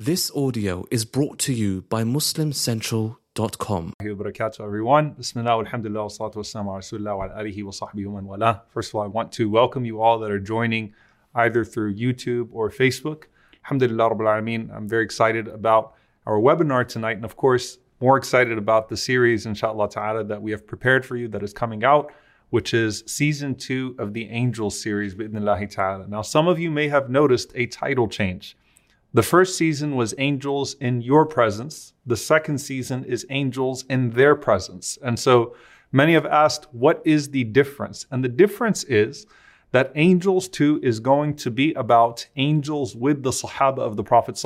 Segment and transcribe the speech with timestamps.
[0.00, 3.94] This audio is brought to you by MuslimCentral.com.
[4.00, 5.10] Barakatuh, everyone.
[5.14, 6.42] Bismillah, alhamdulillah, wa salatu wa
[8.36, 8.60] wa.
[8.68, 10.94] First of all, I want to welcome you all that are joining
[11.34, 13.24] either through YouTube or Facebook.
[13.64, 14.72] Alhamdulillah, Rabbil Alameen.
[14.72, 15.94] I'm very excited about
[16.26, 17.16] our webinar tonight.
[17.16, 21.16] And of course, more excited about the series, inshallah ta'ala, that we have prepared for
[21.16, 22.12] you that is coming out,
[22.50, 26.06] which is season two of the Angel series, bi'idhnillahi ta'ala.
[26.06, 28.56] Now, some of you may have noticed a title change.
[29.14, 31.94] The first season was Angels in Your Presence.
[32.04, 34.98] The second season is Angels in Their Presence.
[35.02, 35.56] And so
[35.90, 38.04] many have asked, what is the difference?
[38.10, 39.26] And the difference is
[39.72, 44.38] that Angels 2 is going to be about angels with the Sahaba of the Prophet,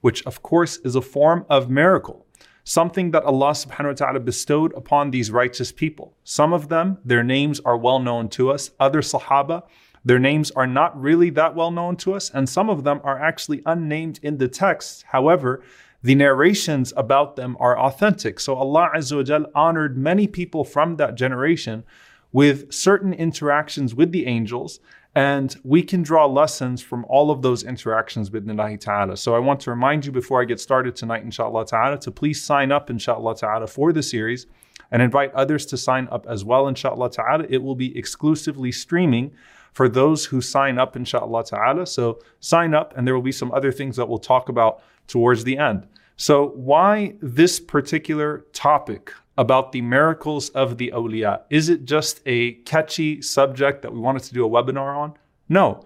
[0.00, 2.24] which of course is a form of miracle.
[2.64, 6.16] Something that Allah subhanahu wa ta'ala bestowed upon these righteous people.
[6.24, 8.70] Some of them, their names are well known to us.
[8.80, 9.64] Other Sahaba,
[10.06, 13.20] their names are not really that well known to us, and some of them are
[13.20, 15.04] actually unnamed in the text.
[15.08, 15.64] However,
[16.00, 18.38] the narrations about them are authentic.
[18.38, 21.82] So Allah Azza honored many people from that generation
[22.30, 24.78] with certain interactions with the angels,
[25.16, 29.16] and we can draw lessons from all of those interactions with Nilahi Ta'ala.
[29.16, 32.40] So I want to remind you before I get started tonight, inshallah ta'ala, to please
[32.40, 34.46] sign up, inshallah ta'ala, for the series
[34.92, 37.46] and invite others to sign up as well, inshallah ta'ala.
[37.48, 39.32] It will be exclusively streaming
[39.76, 41.86] for those who sign up, inshallah ta'ala.
[41.86, 45.44] So sign up, and there will be some other things that we'll talk about towards
[45.44, 45.86] the end.
[46.16, 51.42] So, why this particular topic about the miracles of the awliya?
[51.50, 55.12] Is it just a catchy subject that we wanted to do a webinar on?
[55.46, 55.84] No.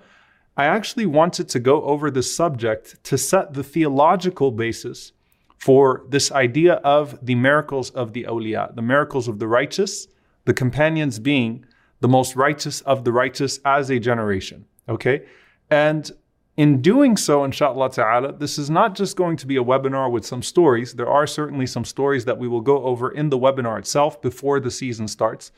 [0.57, 5.11] I actually wanted to go over this subject to set the theological basis
[5.59, 10.07] for this idea of the miracles of the awliya, the miracles of the righteous,
[10.45, 11.67] the companions being
[12.01, 14.65] the most righteous of the righteous as a generation.
[14.89, 15.27] Okay?
[15.71, 16.11] And
[16.57, 20.27] in doing so, inshallah ta'ala, this is not just going to be a webinar with
[20.27, 20.93] some stories.
[20.95, 24.61] There are certainly some stories that we will go over in the webinar itself before
[24.61, 25.53] the season starts.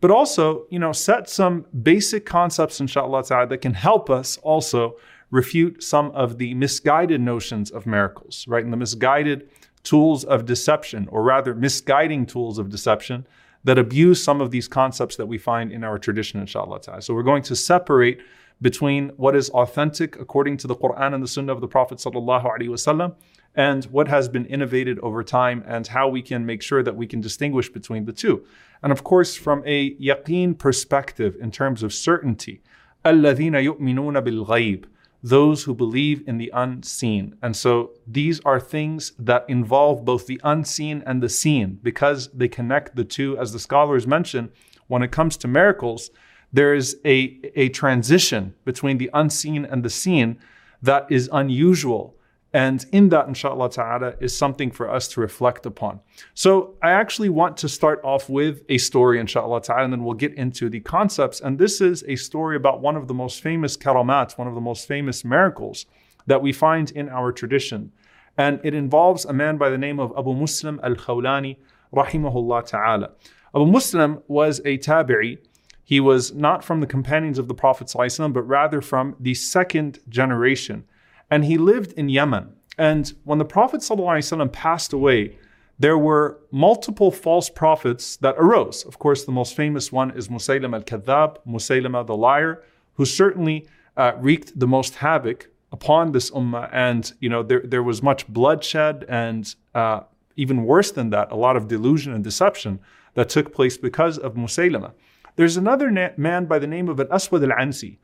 [0.00, 4.96] But also, you know, set some basic concepts, inshallah ta'ala, that can help us also
[5.30, 8.64] refute some of the misguided notions of miracles, right?
[8.64, 9.50] And the misguided
[9.82, 13.26] tools of deception, or rather misguiding tools of deception
[13.63, 17.01] that abuse some of these concepts that we find in our tradition, inshallah ta'ala.
[17.01, 18.19] So we're going to separate
[18.61, 22.45] between what is authentic according to the Quran and the Sunnah of the Prophet sallallahu
[22.45, 23.15] alaihi wasallam
[23.55, 27.07] and what has been innovated over time and how we can make sure that we
[27.07, 28.45] can distinguish between the two.
[28.83, 32.61] And of course, from a yaqeen perspective in terms of certainty,
[33.03, 34.85] الَّذِينَ يُؤْمِنُونَ بِالْغَيْبِ
[35.22, 37.36] those who believe in the unseen.
[37.42, 42.48] And so these are things that involve both the unseen and the seen because they
[42.48, 43.36] connect the two.
[43.38, 44.50] As the scholars mention,
[44.86, 46.10] when it comes to miracles,
[46.52, 50.38] there is a, a transition between the unseen and the seen
[50.82, 52.16] that is unusual
[52.52, 56.00] and in that, inshallah ta'ala, is something for us to reflect upon.
[56.34, 60.14] So I actually want to start off with a story, inshallah ta'ala, and then we'll
[60.14, 61.40] get into the concepts.
[61.40, 64.60] And this is a story about one of the most famous karamat, one of the
[64.60, 65.86] most famous miracles
[66.26, 67.92] that we find in our tradition.
[68.36, 71.56] And it involves a man by the name of Abu Muslim al-Khawlani,
[71.94, 73.10] rahimahullah ta'ala.
[73.54, 75.38] Abu Muslim was a tabi'i.
[75.84, 80.84] He was not from the companions of the Prophet but rather from the second generation
[81.30, 82.54] and he lived in Yemen.
[82.78, 85.36] And when the Prophet ﷺ passed away,
[85.78, 88.84] there were multiple false prophets that arose.
[88.84, 92.62] Of course, the most famous one is Musaylim al Kadhab, Musaylima the liar,
[92.94, 96.68] who certainly uh, wreaked the most havoc upon this ummah.
[96.72, 100.00] And, you know, there, there was much bloodshed and uh,
[100.36, 102.80] even worse than that, a lot of delusion and deception
[103.14, 104.92] that took place because of Musaylima.
[105.36, 107.98] There's another na- man by the name of Al Aswad al Ansi.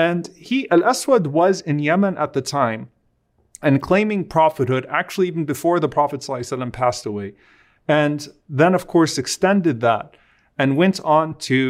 [0.00, 2.88] And he, Al Aswad, was in Yemen at the time
[3.60, 7.34] and claiming prophethood, actually, even before the Prophet ﷺ passed away.
[7.86, 10.16] And then, of course, extended that
[10.58, 11.60] and went on to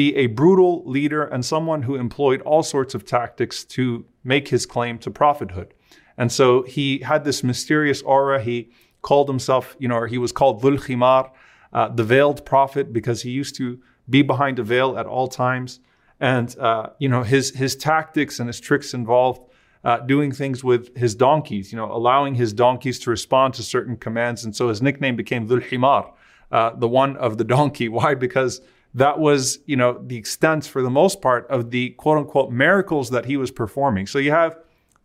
[0.00, 4.66] be a brutal leader and someone who employed all sorts of tactics to make his
[4.66, 5.72] claim to prophethood.
[6.18, 8.42] And so he had this mysterious aura.
[8.42, 8.72] He
[9.02, 11.30] called himself, you know, or he was called Dhul Khimar,
[11.72, 13.66] uh, the veiled prophet, because he used to
[14.08, 15.78] be behind a veil at all times.
[16.20, 19.40] And uh, you know his his tactics and his tricks involved
[19.84, 21.72] uh, doing things with his donkeys.
[21.72, 24.44] You know, allowing his donkeys to respond to certain commands.
[24.44, 26.12] And so his nickname became Dhul Himar,
[26.52, 27.88] uh, the one of the donkey.
[27.98, 28.14] Why?
[28.14, 28.60] Because
[28.94, 33.10] that was you know the extent for the most part of the quote unquote miracles
[33.10, 34.06] that he was performing.
[34.06, 34.58] So you have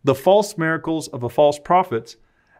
[0.04, 2.16] the false miracles of a false prophet,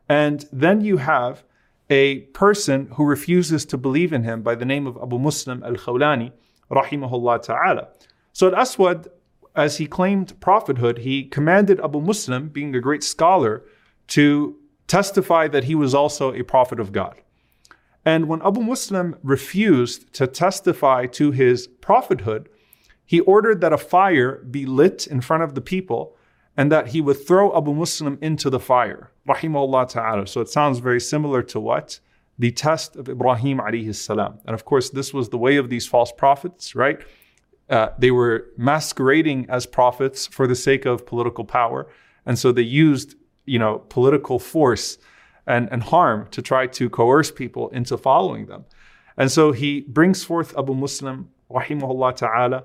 [0.08, 1.44] and then you have
[1.88, 5.75] a person who refuses to believe in him by the name of Abu Muslim al
[5.75, 6.32] Khawlani,
[6.70, 7.88] rahimahullah ta'ala.
[8.37, 9.09] So Aswad
[9.55, 13.65] as he claimed prophethood, he commanded Abu Muslim, being a great scholar,
[14.09, 14.56] to
[14.87, 17.15] testify that he was also a prophet of God.
[18.05, 22.50] And when Abu Muslim refused to testify to his prophethood,
[23.06, 26.15] he ordered that a fire be lit in front of the people
[26.59, 29.12] and that he would throw Abu Muslim into the fire.
[29.27, 30.27] Rahimahullah ta'ala.
[30.27, 32.00] So it sounds very similar to what?
[32.39, 34.41] The test of Ibrahim alayhi salam.
[34.44, 37.00] And of course, this was the way of these false prophets, right?
[37.69, 41.89] Uh, they were masquerading as prophets for the sake of political power.
[42.25, 44.99] And so they used, you know, political force
[45.47, 48.65] and, and harm to try to coerce people into following them.
[49.17, 52.65] And so he brings forth Abu Muslim, rahimahullah ta'ala,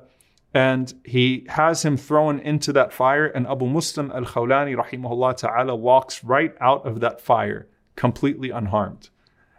[0.54, 3.26] and he has him thrown into that fire.
[3.26, 9.10] And Abu Muslim al Khawlani, rahimahullah ta'ala, walks right out of that fire completely unharmed.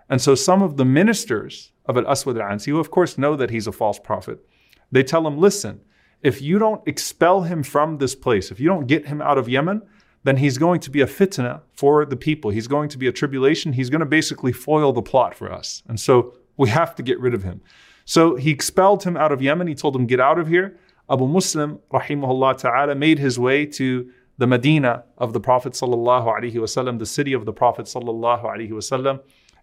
[0.08, 3.36] And so some of the ministers of Al Aswad al Ansi, who of course know
[3.36, 4.44] that he's a false prophet,
[4.92, 5.80] they tell him, listen,
[6.22, 9.48] if you don't expel him from this place, if you don't get him out of
[9.48, 9.82] Yemen,
[10.24, 12.52] then he's going to be a fitna for the people.
[12.52, 13.72] He's going to be a tribulation.
[13.72, 15.82] He's going to basically foil the plot for us.
[15.88, 17.60] And so we have to get rid of him.
[18.04, 19.66] So he expelled him out of Yemen.
[19.66, 20.78] He told him, get out of here.
[21.10, 26.54] Abu Muslim, rahimahullah ta'ala, made his way to the Medina of the Prophet sallallahu alaihi
[26.54, 29.20] wasallam, the city of the Prophet sallallahu alaihi wasallam.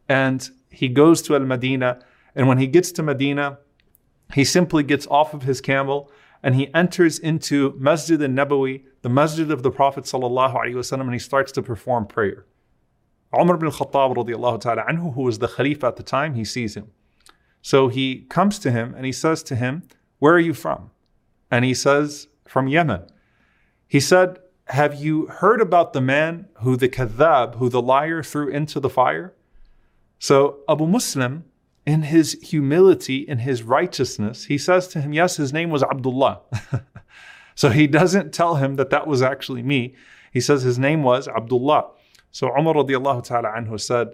[0.09, 2.03] And he goes to Al-Medina.
[2.35, 3.59] And when he gets to Medina,
[4.33, 6.11] he simply gets off of his camel
[6.41, 11.51] and he enters into Masjid al-Nabawi, the masjid of the Prophet wasallam, and he starts
[11.53, 12.45] to perform prayer.
[13.37, 16.75] Umar ibn Khattab radiallahu ta'ala anhu, who was the Khalifa at the time, he sees
[16.75, 16.87] him.
[17.61, 19.83] So he comes to him and he says to him,
[20.19, 20.91] Where are you from?
[21.51, 23.03] And he says, From Yemen.
[23.87, 28.47] He said, Have you heard about the man who the kadhab, who the liar threw
[28.47, 29.33] into the fire?
[30.19, 31.45] So Abu Muslim
[31.89, 36.41] in his humility, in his righteousness, he says to him, Yes, his name was Abdullah.
[37.55, 39.95] so he doesn't tell him that that was actually me.
[40.31, 41.89] He says his name was Abdullah.
[42.29, 44.09] So Umar radiallahu ta'ala anhu said,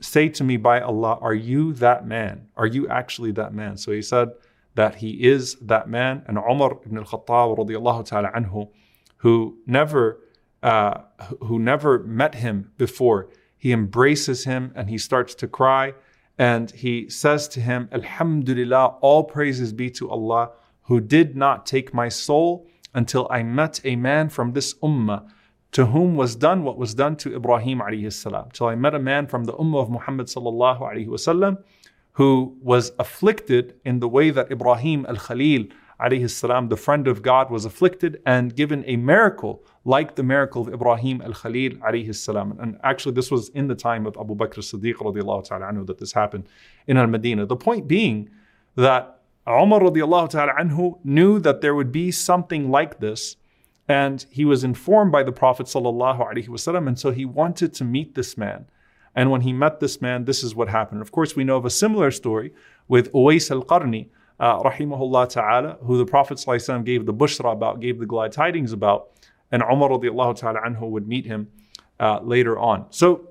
[0.00, 2.46] Say to me by Allah, are you that man?
[2.56, 3.76] Are you actually that man?
[3.76, 4.28] So he said
[4.76, 6.22] that he is that man.
[6.28, 8.70] And Umar ibn al-Khattab radiallahu ta'ala anhu,
[9.16, 10.20] who never,
[10.62, 10.98] uh,
[11.40, 15.94] who never met him before, he embraces him and he starts to cry
[16.38, 20.50] and he says to him, Alhamdulillah, all praises be to Allah
[20.82, 25.28] who did not take my soul until I met a man from this ummah
[25.72, 28.48] to whom was done what was done to Ibrahim alayhi salam.
[28.52, 31.58] Till I met a man from the ummah of Muhammad sallallahu alayhi wasallam
[32.12, 35.66] who was afflicted in the way that Ibrahim al-Khalil
[36.00, 40.72] salam, the friend of God, was afflicted and given a miracle like the miracle of
[40.72, 42.58] Ibrahim alayhi salam.
[42.60, 44.62] And actually this was in the time of Abu Bakr
[45.48, 46.48] ta'ala anhu that this happened
[46.86, 47.46] in al-Madinah.
[47.46, 48.30] The point being
[48.76, 53.36] that Umar anhu knew that there would be something like this
[53.86, 58.38] and he was informed by the Prophet wasallam and so he wanted to meet this
[58.38, 58.66] man.
[59.14, 61.02] And when he met this man, this is what happened.
[61.02, 62.52] Of course, we know of a similar story
[62.88, 64.08] with Uwais al-Qarni,
[64.40, 66.42] uh, rahimahullah ta'ala, who the Prophet
[66.84, 69.10] gave the bushra about, gave the glad tidings about,
[69.52, 71.48] and Umar radiallahu ta'ala anhu would meet him
[72.00, 72.86] uh, later on.
[72.90, 73.28] So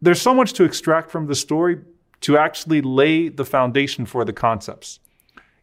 [0.00, 1.78] there's so much to extract from the story
[2.22, 5.00] to actually lay the foundation for the concepts.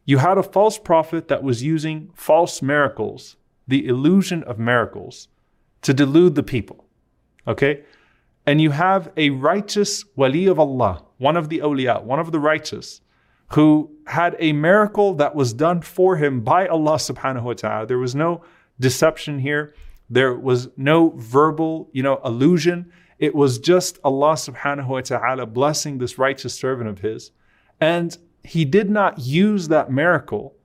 [0.05, 3.35] You had a false prophet that was using false miracles,
[3.67, 5.27] the illusion of miracles,
[5.83, 6.85] to delude the people.
[7.47, 7.83] Okay?
[8.45, 12.39] And you have a righteous wali of Allah, one of the awliya, one of the
[12.39, 13.01] righteous,
[13.51, 17.87] who had a miracle that was done for him by Allah subhanahu wa ta'ala.
[17.87, 18.43] There was no
[18.79, 19.73] deception here.
[20.09, 22.91] There was no verbal, you know, allusion.
[23.17, 27.31] It was just Allah subhanahu wa ta'ala blessing this righteous servant of his.
[27.79, 30.55] And he did not use that miracle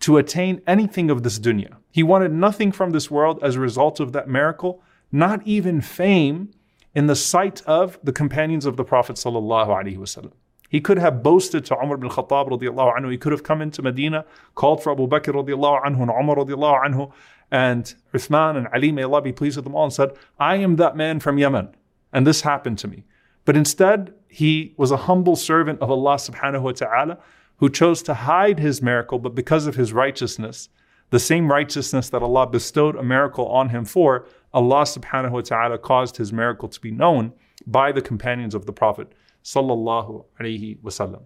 [0.00, 1.76] to attain anything of this dunya.
[1.90, 6.50] He wanted nothing from this world as a result of that miracle, not even fame
[6.94, 10.32] in the sight of the companions of the Prophet sallallahu alaihi wasallam.
[10.74, 13.12] He could have boasted to Umar bin Khattab radiallahu anhu.
[13.12, 14.24] He could have come into Medina,
[14.56, 17.12] called for Abu Bakr radiallahu anhu and Umar radiallahu anhu
[17.48, 20.74] and Uthman and Ali, may Allah be pleased with them all, and said, I am
[20.74, 21.68] that man from Yemen,
[22.12, 23.04] and this happened to me.
[23.44, 27.18] But instead, he was a humble servant of Allah subhanahu wa ta'ala
[27.58, 30.70] who chose to hide his miracle, but because of his righteousness,
[31.10, 35.78] the same righteousness that Allah bestowed a miracle on him for, Allah subhanahu wa ta'ala
[35.78, 37.32] caused his miracle to be known
[37.64, 39.12] by the companions of the Prophet
[39.44, 41.22] sallallahu alaihi wasallam.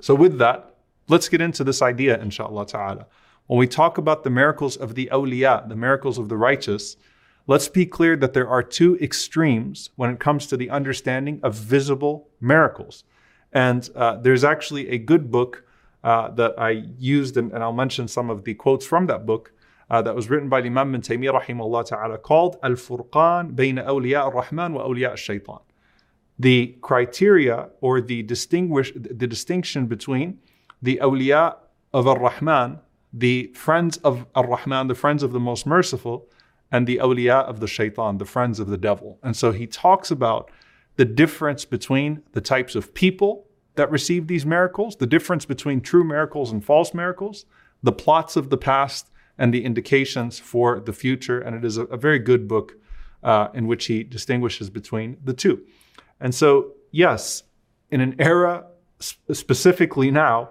[0.00, 0.76] So with that,
[1.08, 3.06] let's get into this idea, inshallah ta'ala.
[3.46, 6.96] When we talk about the miracles of the awliya, the miracles of the righteous,
[7.46, 11.54] let's be clear that there are two extremes when it comes to the understanding of
[11.54, 13.04] visible miracles.
[13.52, 15.64] And uh, there's actually a good book
[16.04, 19.52] uh, that I used, and, and, I'll mention some of the quotes from that book
[19.90, 24.74] uh, that was written by Imam ibn Taymiyyah rahimahullah ta'ala called Al-Furqan bayna awliya ar-Rahman
[24.74, 25.62] wa awliya al-Shaytan.
[26.38, 30.38] The criteria or the distinguish the distinction between
[30.82, 31.56] the awliya
[31.92, 32.80] of ar-Rahman,
[33.12, 36.28] the friends of ar-Rahman, the friends of the most merciful,
[36.70, 39.18] and the awliya of the shaitan, the friends of the devil.
[39.22, 40.50] And so he talks about
[40.96, 46.04] the difference between the types of people that receive these miracles, the difference between true
[46.04, 47.46] miracles and false miracles,
[47.82, 51.40] the plots of the past, and the indications for the future.
[51.40, 52.74] And it is a, a very good book
[53.22, 55.62] uh, in which he distinguishes between the two.
[56.20, 57.42] And so, yes,
[57.90, 58.66] in an era
[58.98, 60.50] specifically now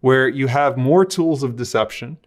[0.00, 2.18] where you have more tools of deception,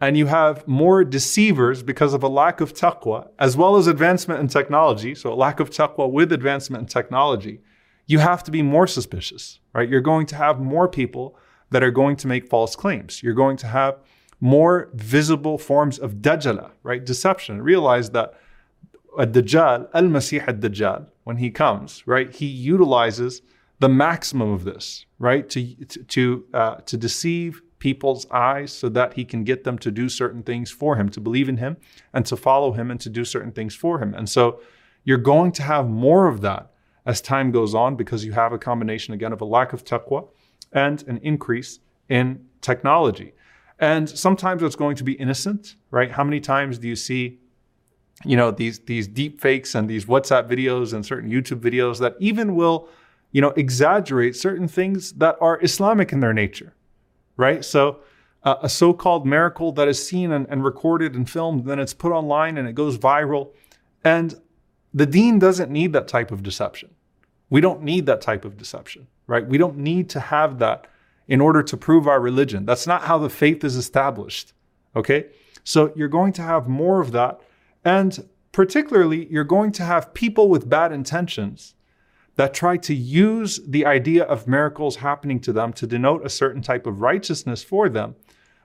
[0.00, 4.40] and you have more deceivers because of a lack of taqwa, as well as advancement
[4.40, 5.14] in technology.
[5.14, 7.60] So, a lack of taqwa with advancement in technology,
[8.06, 9.88] you have to be more suspicious, right?
[9.88, 11.38] You're going to have more people
[11.70, 13.22] that are going to make false claims.
[13.22, 13.98] You're going to have
[14.40, 17.04] more visible forms of dajjala, right?
[17.04, 17.62] Deception.
[17.62, 18.34] Realize that
[19.18, 23.42] a dajjal, al masih al dajjal, when he comes, right, he utilizes
[23.80, 29.24] the maximum of this, right, to to uh, to deceive people's eyes so that he
[29.26, 31.76] can get them to do certain things for him, to believe in him
[32.14, 34.14] and to follow him and to do certain things for him.
[34.14, 34.60] And so
[35.04, 36.72] you're going to have more of that
[37.04, 40.26] as time goes on because you have a combination again of a lack of taqwa
[40.72, 43.34] and an increase in technology.
[43.78, 46.10] And sometimes it's going to be innocent, right?
[46.10, 47.38] How many times do you see
[48.24, 52.14] you know these these deep fakes and these WhatsApp videos and certain YouTube videos that
[52.20, 52.88] even will
[53.32, 56.74] you know exaggerate certain things that are Islamic in their nature
[57.36, 57.64] right?
[57.64, 58.00] So
[58.42, 62.12] uh, a so-called miracle that is seen and, and recorded and filmed, then it's put
[62.12, 63.50] online and it goes viral.
[64.04, 64.40] And
[64.92, 66.94] the dean doesn't need that type of deception.
[67.50, 69.46] We don't need that type of deception, right?
[69.46, 70.86] We don't need to have that
[71.26, 72.66] in order to prove our religion.
[72.66, 74.52] That's not how the faith is established,
[74.94, 75.26] okay?
[75.62, 77.40] So you're going to have more of that.
[77.84, 81.74] And particularly, you're going to have people with bad intentions
[82.36, 86.62] that try to use the idea of miracles happening to them to denote a certain
[86.62, 88.16] type of righteousness for them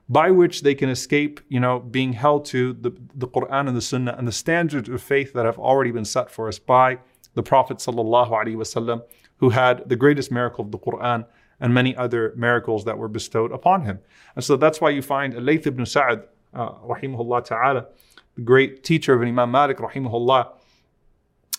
[0.08, 3.80] by which they can escape, you know, being held to the, the Quran and the
[3.80, 6.98] Sunnah and the standards of faith that have already been set for us by
[7.34, 9.02] the Prophet wasallam,
[9.36, 11.24] who had the greatest miracle of the Quran
[11.60, 14.00] and many other miracles that were bestowed upon him.
[14.34, 16.16] And so that's why you find Layth ibn uh,
[16.54, 17.86] rahimahullah ta'ala,
[18.43, 20.49] great teacher of Imam Malik, rahimahullah,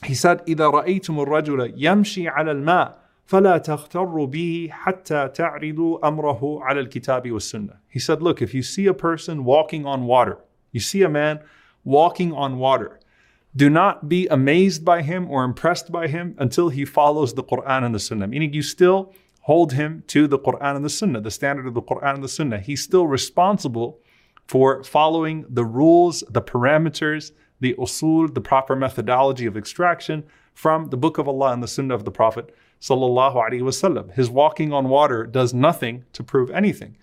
[0.04, 6.80] he said, إذا رأيتم الرجل يمشي على الماء فلا تغتروا به حتى تعرضوا أمره على
[6.80, 7.76] الكتاب والسنة.
[7.88, 10.38] He said, look, if you see a person walking on water,
[10.70, 11.40] you see a man
[11.82, 13.00] walking on water,
[13.56, 17.84] do not be amazed by him or impressed by him until he follows the Quran
[17.84, 18.26] and the Sunnah.
[18.26, 21.82] Meaning you still hold him to the Quran and the Sunnah, the standard of the
[21.82, 22.60] Quran and the Sunnah.
[22.60, 23.98] He's still responsible
[24.50, 30.96] for following the rules, the parameters, the usul, the proper methodology of extraction from the
[30.96, 34.12] Book of Allah and the Sunnah of the Prophet sallallahu alaihi wasallam.
[34.12, 36.96] His walking on water does nothing to prove anything.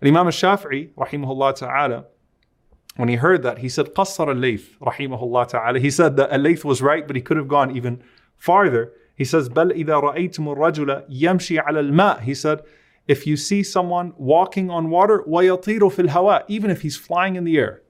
[0.00, 2.06] And Imam al-Shafi'i, rahimahullah ta'ala,
[2.96, 5.78] when he heard that, he said, Qassar al-Layth, rahimahullah ta'ala.
[5.78, 8.02] He said that al-Layth was right, but he could have gone even
[8.36, 8.92] farther.
[9.14, 12.22] He says, بل إذا رأيتم الرجل يمشي على الماء.
[12.22, 12.62] He said,
[13.06, 17.44] if you see someone walking on water, ويطير في الهواء, even if he's flying in
[17.44, 17.82] the air.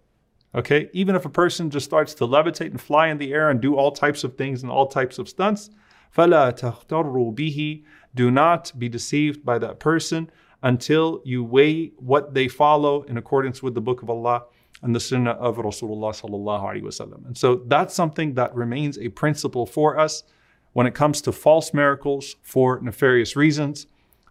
[0.54, 3.60] Okay, even if a person just starts to levitate and fly in the air and
[3.60, 5.70] do all types of things and all types of stunts,
[6.16, 7.84] فَلَا تَخْتَرُّوا بِهِ
[8.14, 10.30] Do not be deceived by that person
[10.62, 14.44] until you weigh what they follow in accordance with the Book of Allah
[14.82, 17.26] and the Sunnah of Rasulullah sallallahu alaihi wasallam.
[17.26, 20.22] And so that's something that remains a principle for us
[20.72, 23.86] when it comes to false miracles for nefarious reasons.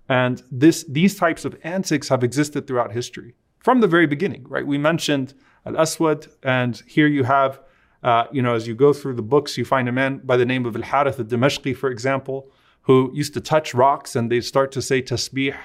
[0.09, 4.67] And this, these types of antics have existed throughout history from the very beginning, right?
[4.67, 7.61] We mentioned Al Aswad, and here you have,
[8.03, 10.45] uh, you know, as you go through the books, you find a man by the
[10.45, 12.51] name of Al Harith al Dimashqi, for example,
[12.83, 15.57] who used to touch rocks and they start to say tasbih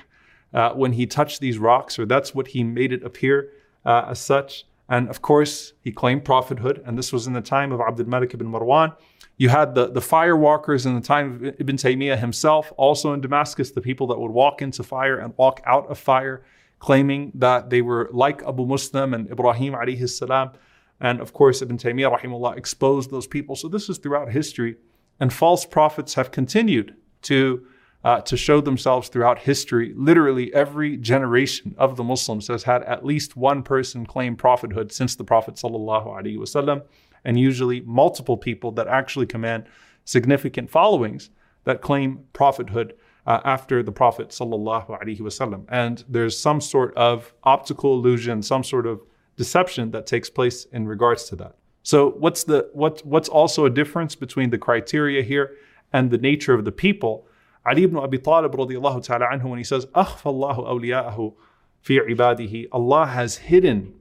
[0.54, 3.52] uh, when he touched these rocks, or that's what he made it appear
[3.86, 4.66] uh, as such.
[4.90, 8.34] And of course, he claimed prophethood, and this was in the time of Abdul Malik
[8.34, 8.96] ibn Marwan.
[9.38, 13.22] You had the, the fire walkers in the time of Ibn Taymiyyah himself, also in
[13.22, 16.44] Damascus, the people that would walk into fire and walk out of fire
[16.80, 20.52] claiming that they were like Abu Muslim and Ibrahim alayhi salam.
[21.00, 23.56] And of course, Ibn Taymiyyah rahimahullah exposed those people.
[23.56, 24.76] So this is throughout history.
[25.20, 27.66] And false prophets have continued to,
[28.04, 29.94] uh, to show themselves throughout history.
[29.96, 35.16] Literally, every generation of the Muslims has had at least one person claim prophethood since
[35.16, 36.84] the Prophet sallallahu alaihi wasallam,
[37.28, 39.66] and usually multiple people that actually command
[40.06, 41.30] significant followings
[41.66, 42.96] that claim prophethood
[43.28, 45.66] uh, after the Prophet wasallam.
[45.68, 49.02] And there's some sort of optical illusion, some sort of
[49.36, 51.56] deception that takes place in regards to that.
[51.84, 55.58] So what's the what what's also a difference between the criteria here
[55.92, 57.28] and the nature of the people?
[57.66, 61.34] Ali ibn Abi Talib radiallahu ta'ala anhu when he says, Akhfallahu awliya'ahu
[61.82, 63.94] fi ibadihi, Allah has hidden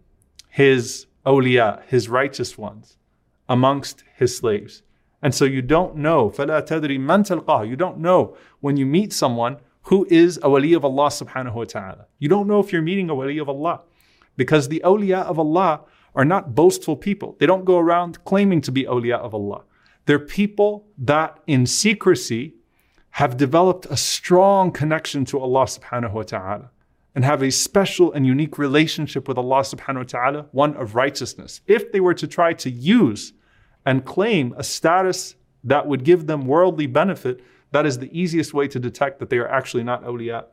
[0.49, 2.97] his awliya, his righteous ones
[3.48, 4.84] amongst his slaves.
[5.22, 9.14] And so you don't know, فَلَا تَدْرِي مَنْ تَلْقَاهُ You don't know when you meet
[9.14, 12.06] someone who is a wali of Allah subhanahu wa ta'ala.
[12.20, 13.82] You don't know if you're meeting a wali of Allah.
[14.38, 15.82] Because the awliya of Allah
[16.16, 17.36] are not boastful people.
[17.40, 19.64] They don't go around claiming to be awliya of Allah.
[20.06, 22.56] They're people that in secrecy
[23.12, 26.72] have developed a strong connection to Allah subhanahu wa ta'ala
[27.17, 31.63] and have a special and unique relationship with Allah subhanahu wa ta'ala, one of righteousness.
[31.67, 33.33] If they were to try to use
[33.87, 37.41] and claim a status that would give them worldly benefit,
[37.73, 40.45] that is the easiest way to detect that they are actually not awliya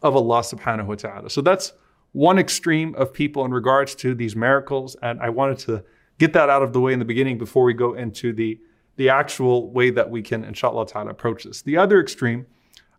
[0.00, 1.28] of Allah subhanahu wa ta'ala.
[1.28, 1.72] So that's
[2.12, 4.96] one extreme of people in regards to these miracles.
[5.02, 5.84] And I wanted to
[6.18, 8.60] get that out of the way in the beginning before we go into the,
[8.94, 11.62] the actual way that we can, inshallah ta'ala, approach this.
[11.62, 12.46] The other extreme,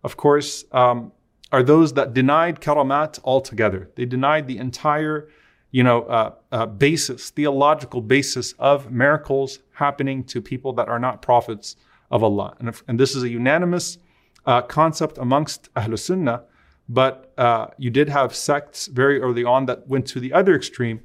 [0.04, 1.14] of course, um,
[1.56, 3.90] are those that denied karamat altogether.
[3.96, 5.30] They denied the entire
[5.72, 11.22] you know, uh, uh, basis, theological basis of miracles happening to people that are not
[11.22, 11.78] prophets
[12.12, 12.56] of Allah.
[12.60, 13.98] And, if, and this is a unanimous
[14.46, 16.44] uh, concept amongst Ahlul Sunnah,
[16.90, 21.00] but uh, you did have sects very early on that went to the other extreme.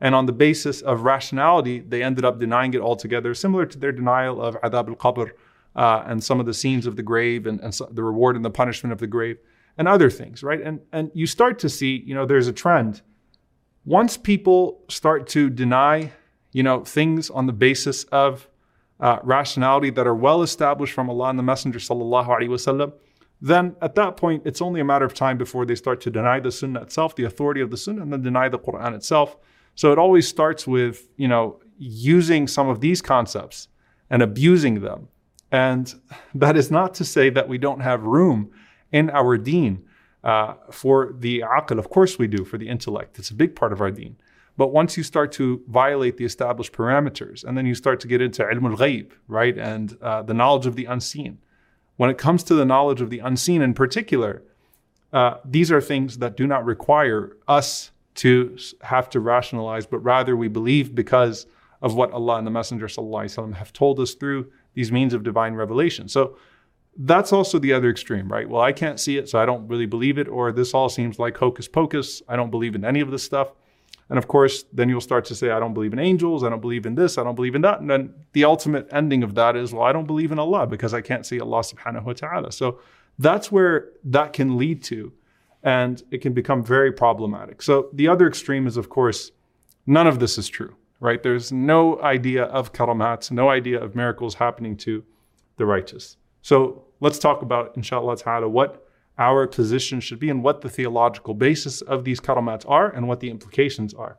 [0.00, 3.92] And on the basis of rationality, they ended up denying it altogether, similar to their
[3.92, 5.30] denial of Adhab al Qabr
[5.76, 8.44] uh, and some of the scenes of the grave and, and so the reward and
[8.44, 9.38] the punishment of the grave
[9.78, 10.60] and other things, right?
[10.60, 13.02] And, and you start to see, you know, there's a trend
[13.84, 16.12] once people start to deny,
[16.52, 18.48] you know, things on the basis of
[19.00, 22.92] uh, rationality that are well established from Allah and the Messenger sallallahu alaihi wasallam,
[23.40, 26.38] then at that point it's only a matter of time before they start to deny
[26.38, 29.36] the Sunnah itself, the authority of the Sunnah, and then deny the Quran itself.
[29.74, 33.66] So it always starts with, you know, using some of these concepts
[34.10, 35.08] and abusing them.
[35.50, 35.92] And
[36.36, 38.52] that is not to say that we don't have room
[38.91, 39.83] in our deen
[40.23, 43.19] uh, for the aql, of course we do, for the intellect.
[43.19, 44.17] It's a big part of our deen.
[44.57, 48.21] But once you start to violate the established parameters, and then you start to get
[48.21, 51.37] into ilm al-ghayb, right, and uh, the knowledge of the unseen.
[51.97, 54.43] When it comes to the knowledge of the unseen in particular,
[55.13, 60.35] uh, these are things that do not require us to have to rationalize, but rather
[60.35, 61.45] we believe because
[61.81, 65.53] of what Allah and the Messenger وسلم, have told us through these means of divine
[65.53, 66.07] revelation.
[66.07, 66.37] So
[66.96, 68.48] that's also the other extreme, right?
[68.48, 71.18] Well, I can't see it, so I don't really believe it, or this all seems
[71.18, 72.22] like hocus pocus.
[72.28, 73.52] I don't believe in any of this stuff.
[74.10, 76.60] And of course, then you'll start to say, I don't believe in angels, I don't
[76.60, 77.80] believe in this, I don't believe in that.
[77.80, 80.92] And then the ultimate ending of that is, well, I don't believe in Allah because
[80.92, 82.52] I can't see Allah subhanahu wa ta'ala.
[82.52, 82.80] So
[83.18, 85.12] that's where that can lead to.
[85.62, 87.62] And it can become very problematic.
[87.62, 89.30] So the other extreme is, of course,
[89.86, 91.22] none of this is true, right?
[91.22, 95.04] There's no idea of karamat, no idea of miracles happening to
[95.56, 96.16] the righteous.
[96.42, 98.86] So let's talk about, inshallah ta'ala, what
[99.18, 103.20] our position should be and what the theological basis of these karamats are and what
[103.20, 104.18] the implications are.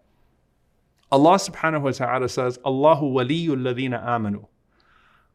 [1.11, 4.47] Allah subhanahu wa ta'ala says, Allahu waliyul ladina amanu.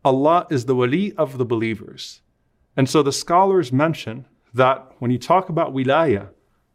[0.05, 2.23] Allah is the wali of the believers.
[2.77, 6.29] And so the scholars mention that when you talk about wilaya,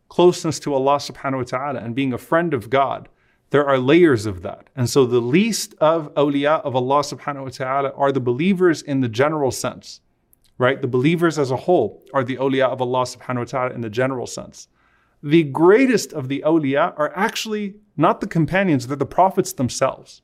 [0.10, 3.10] closeness to Allah subhanahu wa ta'ala and being a friend of God,
[3.50, 4.70] there are layers of that.
[4.76, 9.02] And so the least of awliya of Allah subhanahu wa ta'ala are the believers in
[9.02, 10.02] the general sense
[10.58, 10.82] right?
[10.82, 13.90] The believers as a whole are the awliya of Allah subhanahu wa ta'ala in the
[13.90, 14.68] general sense.
[15.22, 20.22] The greatest of the awliya are actually not the companions, they're the prophets themselves.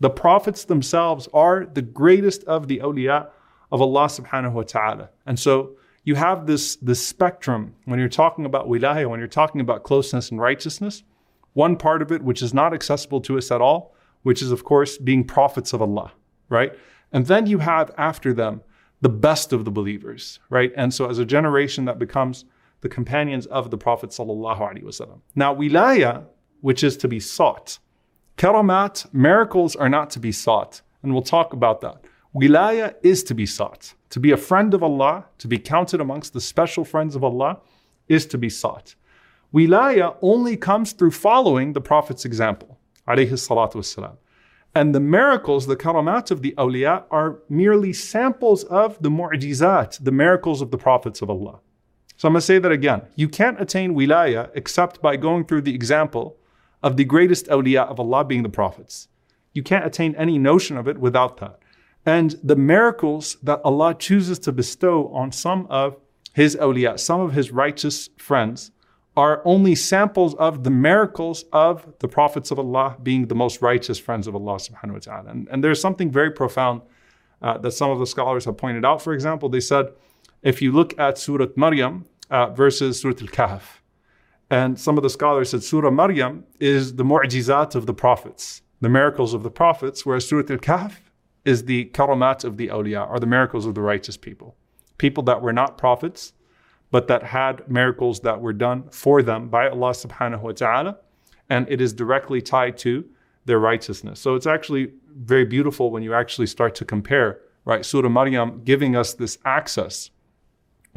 [0.00, 3.28] The prophets themselves are the greatest of the awliya
[3.72, 5.10] of Allah subhanahu wa ta'ala.
[5.26, 9.60] And so you have this, this spectrum when you're talking about wilaya, when you're talking
[9.60, 11.02] about closeness and righteousness.
[11.54, 14.64] One part of it, which is not accessible to us at all, which is, of
[14.64, 16.12] course, being prophets of Allah,
[16.48, 16.72] right?
[17.12, 18.62] And then you have after them
[19.00, 20.72] the best of the believers, right?
[20.76, 22.44] And so as a generation that becomes
[22.80, 25.20] the companions of the Prophet wasallam.
[25.34, 26.24] Now, wilaya,
[26.60, 27.78] which is to be sought.
[28.36, 30.82] Karamat, miracles are not to be sought.
[31.02, 32.04] And we'll talk about that.
[32.34, 33.94] Wilaya is to be sought.
[34.10, 37.60] To be a friend of Allah, to be counted amongst the special friends of Allah,
[38.08, 38.94] is to be sought.
[39.54, 44.16] Wilaya only comes through following the Prophet's example, alayhi salatu wasalam.
[44.74, 50.10] And the miracles, the karamat of the awliya, are merely samples of the mu'jizat, the
[50.10, 51.60] miracles of the prophets of Allah.
[52.16, 53.02] So I'm going to say that again.
[53.14, 56.36] You can't attain wilaya except by going through the example
[56.82, 59.08] of the greatest awliya of Allah being the prophets.
[59.52, 61.60] You can't attain any notion of it without that.
[62.04, 65.96] And the miracles that Allah chooses to bestow on some of
[66.34, 68.72] His awliya, some of His righteous friends,
[69.16, 73.98] are only samples of the miracles of the prophets of Allah being the most righteous
[73.98, 75.30] friends of Allah subhanahu wa ta'ala.
[75.30, 76.82] And, and there's something very profound
[77.40, 79.02] uh, that some of the scholars have pointed out.
[79.02, 79.86] For example, they said
[80.42, 83.62] if you look at Surah Maryam uh, versus Surah Al Kahf,
[84.50, 88.88] and some of the scholars said Surah Maryam is the mu'jizat of the prophets, the
[88.88, 90.96] miracles of the prophets, whereas Surah Al Kahf
[91.44, 94.56] is the karamat of the awliya, or the miracles of the righteous people.
[94.98, 96.32] People that were not prophets,
[96.94, 100.96] but that had miracles that were done for them by Allah subhanahu wa ta'ala,
[101.50, 103.04] and it is directly tied to
[103.46, 104.20] their righteousness.
[104.20, 107.84] So it's actually very beautiful when you actually start to compare, right?
[107.84, 110.10] Surah Maryam giving us this access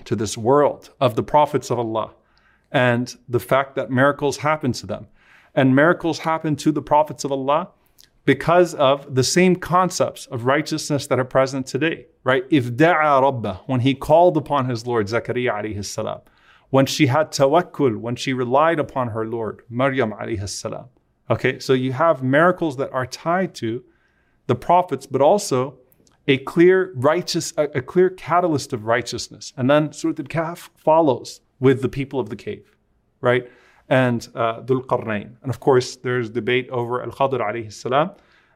[0.05, 2.13] to this world of the prophets of Allah
[2.71, 5.07] and the fact that miracles happen to them.
[5.55, 7.69] And miracles happen to the prophets of Allah
[8.27, 12.43] because of the same concepts of righteousness that are present today, right?
[12.49, 16.19] If da'a rabbah, when he called upon his Lord, Zakaria alayhi salam,
[16.69, 20.87] when she had tawakkul, when she relied upon her Lord, Maryam alayhi salam.
[21.29, 23.85] Okay, so you have miracles that are tied to
[24.47, 25.77] the prophets, but also
[26.27, 29.53] a clear righteous, a, a clear catalyst of righteousness.
[29.55, 32.75] And then Surah Al-Kahf follows with the people of the cave,
[33.21, 33.49] right?
[33.89, 35.35] And uh, Dhul Qarnayn.
[35.41, 38.11] And of course, there's debate over Al Khadr alayhi salam,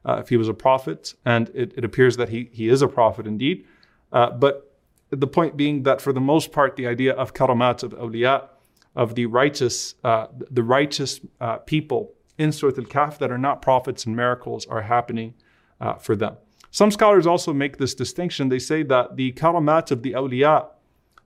[0.06, 2.88] uh, if he was a prophet, and it, it, appears that he, he is a
[2.88, 3.65] prophet indeed.
[4.12, 4.76] Uh, but
[5.10, 8.48] the point being that for the most part, the idea of karamat, of awliya,
[8.96, 14.06] of the righteous, uh, the righteous uh, people in Surah Al-Kahf that are not prophets
[14.06, 15.34] and miracles are happening
[15.80, 16.38] uh, for them.
[16.72, 18.50] Some scholars also make this distinction.
[18.50, 20.67] They say that the karamat of the awliya,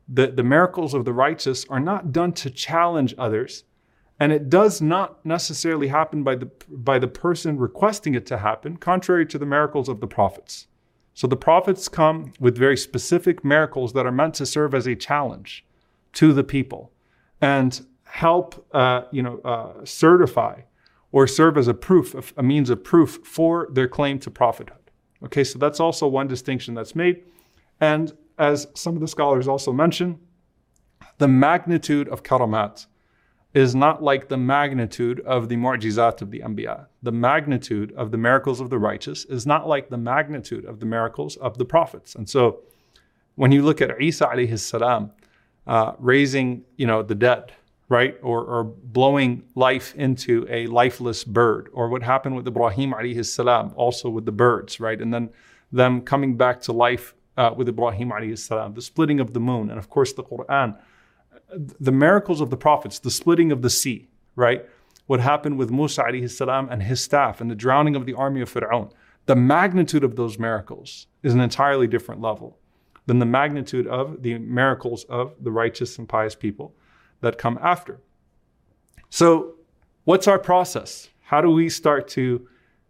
[0.07, 3.63] the, the miracles of the righteous, are not done to challenge others,
[4.19, 8.77] and it does not necessarily happen by the, by the person requesting it to happen,
[8.77, 10.67] contrary to the miracles of the prophets.
[11.13, 14.95] So the prophets come with very specific miracles that are meant to serve as a
[14.95, 15.65] challenge
[16.13, 16.91] to the people
[17.41, 20.61] and help, uh, you know, uh, certify
[21.11, 24.91] or serve as a proof, a means of proof for their claim to prophethood.
[25.23, 27.23] Okay, so that's also one distinction that's made.
[27.79, 30.19] And as some of the scholars also mention,
[31.17, 32.87] the magnitude of karamat
[33.55, 36.87] is not like the magnitude of the mu'jizat of the anbiya.
[37.01, 40.85] The magnitude of the miracles of the righteous is not like the magnitude of the
[40.85, 42.15] miracles of the prophets.
[42.15, 42.59] And so
[43.35, 45.11] when you look at Isa alayhi salam
[45.65, 47.53] uh, raising, you know, the dead,
[47.87, 48.17] right?
[48.21, 53.71] Or, or blowing life into a lifeless bird, or what happened with Ibrahim alayhi salam,
[53.77, 54.99] also with the birds, right?
[54.99, 55.29] And then
[55.71, 59.69] them coming back to life uh, with Ibrahim alayhi salam, the splitting of the moon,
[59.69, 60.77] and of course the Quran
[61.79, 64.65] the miracles of the prophets, the splitting of the sea, right?
[65.07, 68.51] What happened with Musa alayhi and his staff and the drowning of the army of
[68.51, 68.91] Fir'aun.
[69.27, 72.57] The magnitude of those miracles is an entirely different level
[73.07, 76.75] than the magnitude of the miracles of the righteous and pious people
[77.21, 77.99] that come after.
[79.09, 79.55] So,
[80.03, 81.09] what's our process?
[81.21, 82.47] How do we start to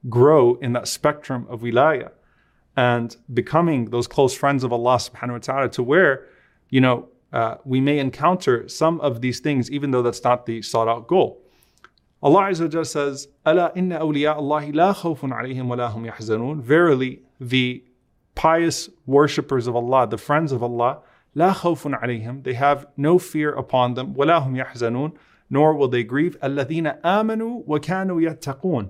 [0.10, 2.12] grow in that spectrum of wilayah
[2.77, 6.27] and becoming those close friends of Allah subhanahu wa ta'ala to where,
[6.69, 10.61] you know, uh, we may encounter some of these things, even though that's not the
[10.61, 11.41] sought out goal.
[12.23, 15.31] Allah Azza says, "Ala inna la khawfun
[16.09, 17.83] yahzanun." Verily, the
[18.35, 20.99] pious worshippers of Allah, the friends of Allah,
[21.35, 25.11] la khawfun they have no fear upon them, yahzanun,
[25.49, 26.39] nor will they grieve.
[26.39, 28.89] Amanu wa yattaqun.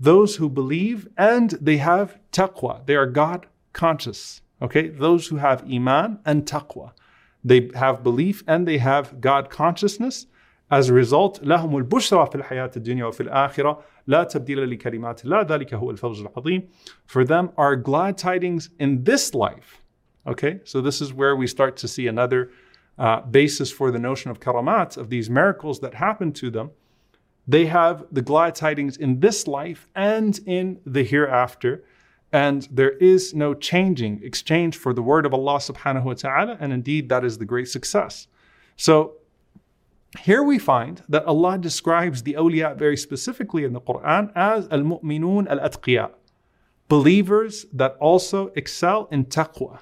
[0.00, 4.40] Those who believe and they have taqwa, they are God conscious.
[4.62, 6.92] Okay, those who have iman and taqwa.
[7.43, 10.27] They have belief and they have God consciousness.
[10.71, 15.73] As a result, لهم البشرى في الحياة الدنيا وفي الآخرة لا تبديل لكلمات الله ذلك
[15.73, 16.67] هو الفوز العظيم.
[17.07, 19.81] For them are glad tidings in this life.
[20.27, 22.51] Okay, so this is where we start to see another
[22.99, 26.69] uh, basis for the notion of karamat, of these miracles that happen to them.
[27.47, 31.83] They have the glad tidings in this life and in the hereafter
[32.34, 36.72] and there is no changing exchange for the word of Allah subhanahu wa ta'ala, and
[36.72, 38.26] indeed that is the great success.
[38.74, 39.18] So
[40.18, 44.80] here we find that Allah describes the awliya very specifically in the Quran as al
[44.80, 46.10] mu'minun al atqiya,
[46.88, 49.78] believers that also excel in taqwa,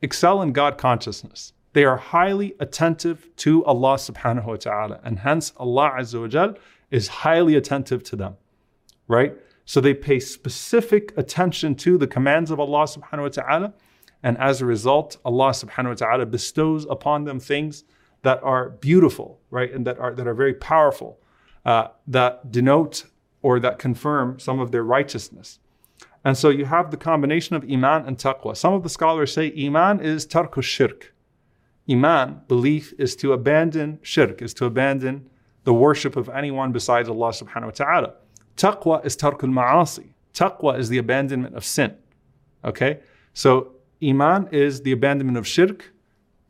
[0.00, 1.52] excel in God consciousness.
[1.74, 6.54] They are highly attentive to Allah subhanahu wa ta'ala, and hence Allah Azza wa Jal
[6.90, 8.38] is highly attentive to them,
[9.06, 9.36] right?
[9.70, 13.72] So they pay specific attention to the commands of Allah subhanahu wa ta'ala.
[14.20, 17.84] And as a result, Allah subhanahu wa ta'ala bestows upon them things
[18.22, 19.72] that are beautiful, right?
[19.72, 21.20] And that are, that are very powerful,
[21.64, 23.04] uh, that denote
[23.42, 25.60] or that confirm some of their righteousness.
[26.24, 28.56] And so you have the combination of Iman and Taqwa.
[28.56, 31.14] Some of the scholars say Iman is tarkus shirk.
[31.88, 35.30] Iman, belief, is to abandon shirk, is to abandon
[35.62, 38.14] the worship of anyone besides Allah subhanahu wa ta'ala.
[38.60, 40.10] Taqwa is tarkul ma'asi.
[40.34, 41.96] Taqwa is the abandonment of sin.
[42.62, 43.00] Okay?
[43.32, 45.92] So Iman is the abandonment of shirk.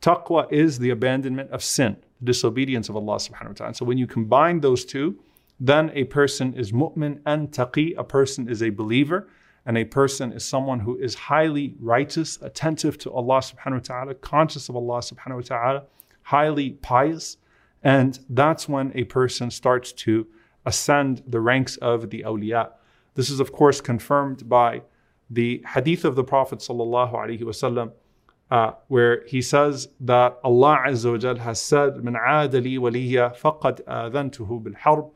[0.01, 3.73] Taqwa is the abandonment of sin, the disobedience of Allah subhanahu wa ta'ala.
[3.75, 5.19] So when you combine those two,
[5.57, 9.29] then a person is mu'min and taqi, a person is a believer,
[9.65, 14.15] and a person is someone who is highly righteous, attentive to Allah subhanahu wa ta'ala,
[14.15, 15.83] conscious of Allah subhanahu wa ta'ala,
[16.23, 17.37] highly pious.
[17.83, 20.27] And that's when a person starts to
[20.64, 22.70] ascend the ranks of the awliya.
[23.14, 24.82] This is, of course, confirmed by
[25.30, 27.92] the hadith of the Prophet sallallahu alaihi wasallam,
[28.50, 33.36] uh, where he says that Allah Azza wa Jal has said, "من عاد لي وليا
[33.36, 35.10] فقد آذنته بالحرب."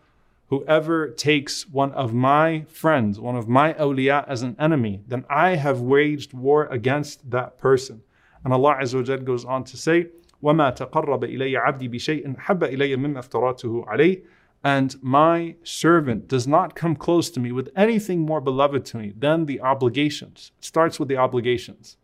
[0.48, 5.50] Whoever takes one of my friends, one of my awliya as an enemy, then I
[5.54, 8.02] have waged war against that person.
[8.44, 10.08] And Allah Azza wa Jal goes on to say,
[10.42, 14.22] وما تقرب إلي عبدي بشيء حب إلي مما افترضته عليه
[14.65, 19.13] and my servant does not come close to me with anything more beloved to me
[19.15, 20.51] than the obligations.
[20.58, 21.97] It starts with the obligations.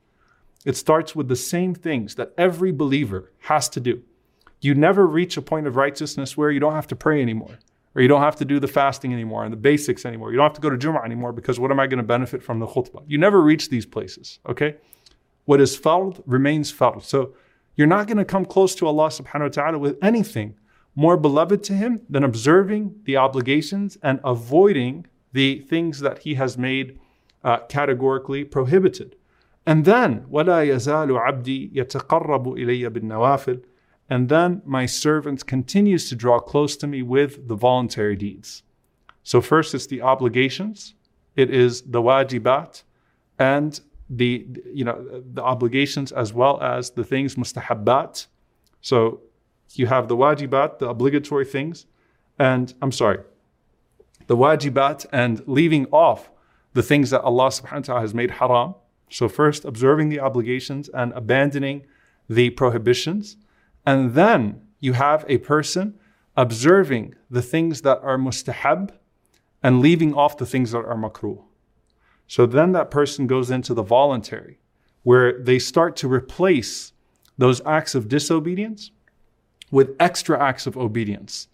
[0.64, 4.04] It starts with the same things that every believer has to do.
[4.62, 7.58] You never reach a point of righteousness where you don't have to pray anymore,
[7.96, 10.30] or you don't have to do the fasting anymore and the basics anymore.
[10.30, 12.44] You don't have to go to Jum'ah anymore because what am I going to benefit
[12.44, 13.04] from the khutbah?
[13.08, 14.76] You never reach these places, okay?
[15.46, 17.02] What is fard remains fard.
[17.02, 17.34] So
[17.76, 20.58] you're not going to come close to Allah subhanahu wa ta'ala with anything
[20.95, 26.57] more beloved to him than observing the obligations and avoiding the things that he has
[26.57, 26.99] made
[27.45, 29.17] uh, categorically prohibited.
[29.67, 33.65] And then, وَلَا يَزَالُ عَبْدِي يَتَقَرَّبُ إِلَيَّ بِالنَّوَافِلِ
[34.09, 38.63] And then my servant continues to draw close to me with the voluntary deeds.
[39.23, 40.95] So first it's the obligations,
[41.35, 42.85] it is the wajibat,
[43.39, 43.79] and
[44.09, 48.27] the you know the obligations as well as the things mustahabbat.
[48.81, 49.21] So
[49.80, 51.86] you have the wajibat, the obligatory things,
[52.40, 53.20] and I'm sorry,
[54.28, 56.30] the wajibat and leaving off
[56.74, 58.76] the things that Allah subhanahu wa ta'ala has made haram.
[59.10, 61.86] So, first, observing the obligations and abandoning
[62.30, 63.36] the prohibitions.
[63.86, 66.00] And then you have a person
[66.38, 68.92] observing the things that are mustahab
[69.62, 71.44] and leaving off the things that are makruh.
[72.28, 74.60] So then that person goes into the voluntary,
[75.04, 76.94] where they start to replace
[77.38, 78.92] those acts of disobedience
[79.72, 81.48] with extra acts of obedience.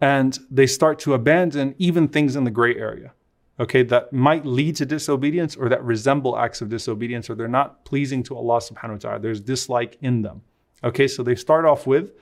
[0.00, 3.12] And they start to abandon even things in the gray area,
[3.58, 7.84] okay, that might lead to disobedience or that resemble acts of disobedience or they're not
[7.84, 9.18] pleasing to Allah subhanahu wa ta'ala.
[9.20, 10.42] There's dislike in them.
[10.82, 12.12] Okay, so they start off with,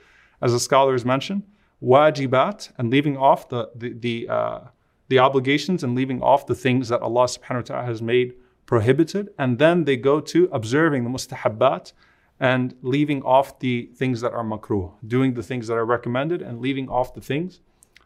[0.41, 1.43] as the scholars mentioned,
[1.81, 4.59] wajibat and leaving off the, the, the, uh,
[5.07, 8.35] the obligations and leaving off the things that Allah subhanahu wa ta'ala has made
[8.65, 9.29] prohibited.
[9.37, 11.93] And then they go to observing the mustahabbat
[12.40, 16.60] and leaving off the things that are makruh, doing the things that are recommended and
[16.60, 17.60] leaving off the things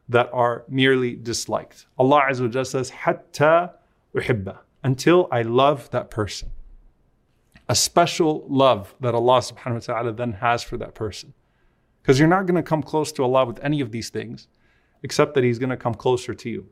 [0.09, 1.87] that are merely disliked.
[1.99, 3.75] Allah Azza wa says, Hatta
[4.15, 6.51] uhibba, until I love that person.
[7.69, 11.35] A special love that Allah subhanahu wa ta'ala then has for that person.
[12.01, 14.49] Because you're not going to come close to Allah with any of these things,
[15.03, 16.67] except that He's going to come closer to you.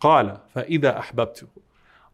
[0.00, 1.48] قال فإذا أحببته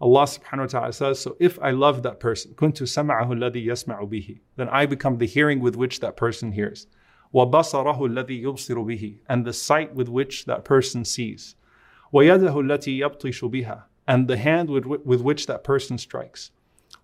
[0.03, 4.11] Allah subhanahu wa ta'ala says, So if I love that person, كنت سمعه الذي يسمع
[4.11, 6.89] به, then I become the hearing with which that person hears.
[7.33, 11.55] وبصره الذي يبصر به, and the sight with which that person sees.
[12.13, 16.51] ويده التي يبطش بها, and the hand with, with which that person strikes.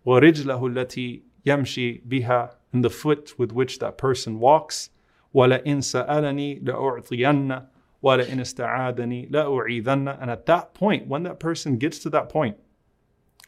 [0.05, 4.91] ورجله التي يمشي بها, and the foot with which that person walks.
[5.35, 7.67] ولئن سألني لأعطين
[8.03, 10.21] ولئن استعاذني لأعيذن.
[10.21, 12.57] And at that point, when that person gets to that point,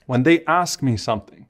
[0.05, 1.47] when they ask me something,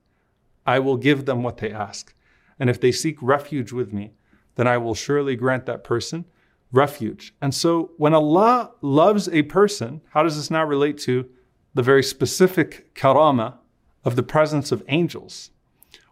[0.66, 2.14] I will give them what they ask.
[2.60, 4.14] And if they seek refuge with me,
[4.56, 6.26] then I will surely grant that person
[6.72, 7.34] refuge.
[7.42, 11.30] And so when Allah loves a person, how does this now relate to
[11.74, 13.56] the very specific karama
[14.04, 15.52] of the presence of angels?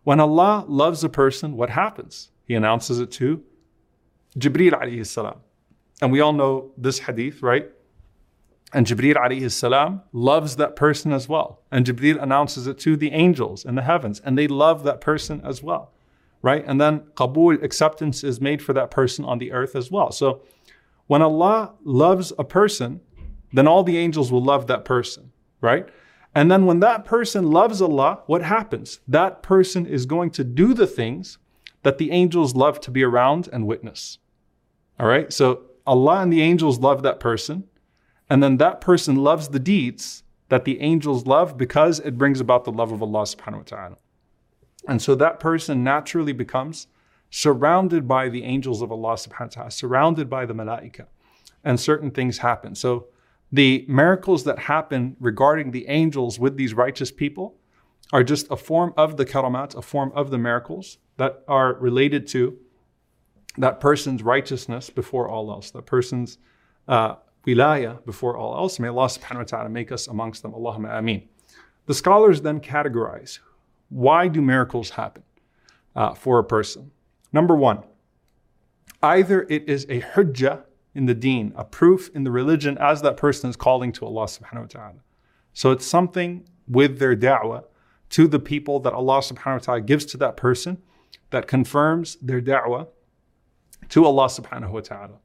[0.04, 2.32] When Allah loves a person, what happens?
[2.46, 3.44] He announces it to
[4.38, 5.40] Jibreel alayhi salam.
[6.02, 7.70] And we all know this hadith, right?
[8.74, 11.62] And Jibreel alayhi salam loves that person as well.
[11.72, 15.42] And Jibreel announces it to the angels in the heavens, and they love that person
[15.46, 15.94] as well.
[16.42, 16.64] Right?
[16.68, 20.12] And then qabul, acceptance is made for that person on the earth as well.
[20.12, 20.42] So
[21.08, 23.00] when Allah loves a person,
[23.54, 25.32] then all the angels will love that person,
[25.62, 25.88] right?
[26.36, 29.00] And then when that person loves Allah, what happens?
[29.08, 31.38] That person is going to do the things
[31.84, 34.18] that the angels love to be around and witness.
[35.00, 35.32] All right?
[35.32, 37.66] So Allah and the angels love that person.
[38.30, 42.64] And then that person loves the deeds that the angels love because it brings about
[42.64, 43.98] the love of Allah subhanahu wa ta'ala.
[44.88, 46.88] And so that person naturally becomes
[47.30, 51.08] surrounded by the angels of Allah subhanahu wa ta'ala, surrounded by the malaika.
[51.64, 52.76] and certain things happen.
[52.76, 53.08] So
[53.52, 57.56] the miracles that happen regarding the angels with these righteous people
[58.12, 62.28] are just a form of the karamat, a form of the miracles that are related
[62.28, 62.58] to
[63.58, 66.38] that person's righteousness before all else, that person's
[66.88, 68.80] uh, wilaya before all else.
[68.80, 70.54] May Allah subhanahu wa ta'ala make us amongst them.
[70.54, 71.28] Allahumma ameen.
[71.86, 73.40] The scholars then categorize
[73.90, 75.24] why do miracles happen
[75.96, 76.92] uh, for a person?
[77.32, 77.84] Number one,
[79.02, 80.64] either it is a hujjah
[80.96, 84.26] in the deen, a proof in the religion as that person is calling to Allah
[84.26, 85.04] subhanahu wa ta'ala.
[85.54, 87.66] So it's something with their da'wah
[88.12, 90.82] to the people that Allah subhanahu wa ta'ala gives to that person
[91.32, 92.88] that confirms their da'wah
[93.90, 95.20] to Allah subhanahu wa ta'ala.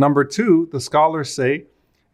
[0.00, 1.66] Number two, the scholars say,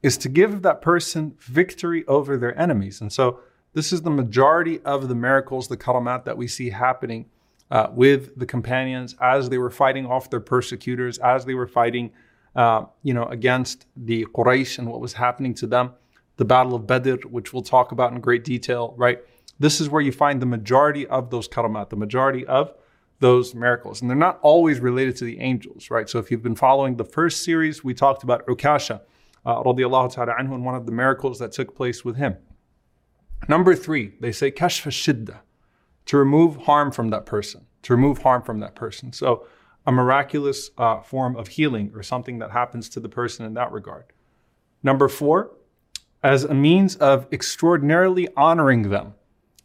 [0.02, 3.00] is to give that person victory over their enemies.
[3.00, 3.38] And so
[3.74, 7.26] this is the majority of the miracles, the karamat that we see happening
[7.70, 12.10] uh, with the companions as they were fighting off their persecutors, as they were fighting,
[12.56, 15.92] uh, you know, against the Quraysh and what was happening to them.
[16.38, 19.20] The Battle of Badr, which we'll talk about in great detail, right?
[19.60, 22.74] This is where you find the majority of those karamat, the majority of
[23.20, 24.00] those miracles.
[24.00, 26.08] And they're not always related to the angels, right?
[26.08, 29.00] So if you've been following the first series, we talked about Ukasha,
[29.44, 32.36] uh, and one of the miracles that took place with him.
[33.48, 35.38] Number three, they say kashfa shidda,
[36.06, 39.12] to remove harm from that person, to remove harm from that person.
[39.12, 39.46] So
[39.86, 43.70] a miraculous uh, form of healing or something that happens to the person in that
[43.70, 44.06] regard.
[44.82, 45.52] Number four,
[46.22, 49.14] as a means of extraordinarily honoring them,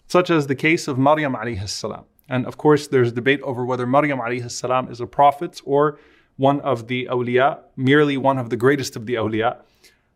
[0.07, 2.05] such as the case of Maryam alayhi salam.
[2.31, 5.99] And of course, there's debate over whether Maryam salam is a prophet or
[6.37, 9.57] one of the awliya, merely one of the greatest of the awliya.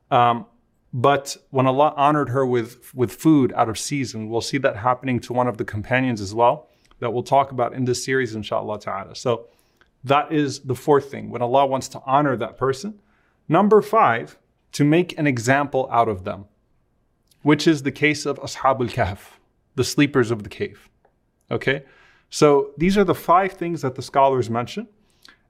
[0.09, 0.45] Um,
[0.93, 5.19] but when Allah honored her with, with food out of season, we'll see that happening
[5.25, 8.79] to one of the companions as well, that we'll talk about in this series, inshallah
[8.79, 9.13] ta'ala.
[9.13, 9.47] So
[10.05, 13.01] that is the fourth thing, when Allah wants to honor that person.
[13.49, 14.37] Number five,
[14.71, 16.45] to make an example out of them,
[17.41, 19.19] which is the case of Ashabul Kahf,
[19.75, 20.89] the sleepers of the cave.
[21.51, 21.83] Okay?
[22.29, 24.87] So these are the five things that the scholars mention.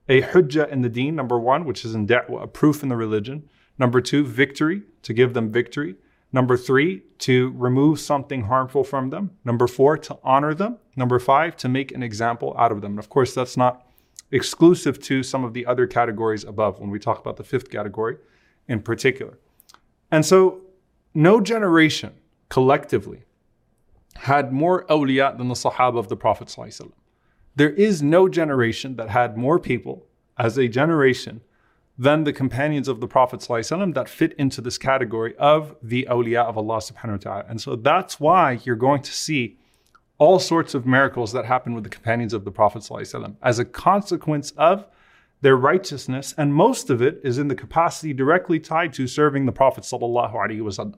[0.08, 2.96] A hujjah in the deen, number one, which is in da'wah, a proof in the
[2.96, 3.50] religion.
[3.80, 5.96] Number two, victory, to give them victory.
[6.32, 9.32] Number three, to remove something harmful from them.
[9.44, 10.78] Number four, to honor them.
[10.96, 12.94] Number five, to make an example out of them.
[12.94, 13.88] And of course, that's not
[14.32, 18.18] exclusive to some of the other categories above when we talk about the fifth category
[18.68, 19.40] in particular.
[20.12, 20.62] And so,
[21.14, 22.14] no generation
[22.50, 23.25] collectively
[24.18, 26.56] had more awliya than the Sahaba of the Prophet.
[27.56, 30.06] There is no generation that had more people
[30.38, 31.42] as a generation
[31.98, 36.58] than the companions of the Prophet that fit into this category of the awliya of
[36.58, 37.46] Allah subhanahu wa ta'ala.
[37.48, 39.58] And so that's why you're going to see
[40.18, 42.90] all sorts of miracles that happen with the companions of the Prophet
[43.42, 44.86] as a consequence of
[45.42, 49.52] their righteousness, and most of it is in the capacity directly tied to serving the
[49.52, 50.96] Prophet wasallam.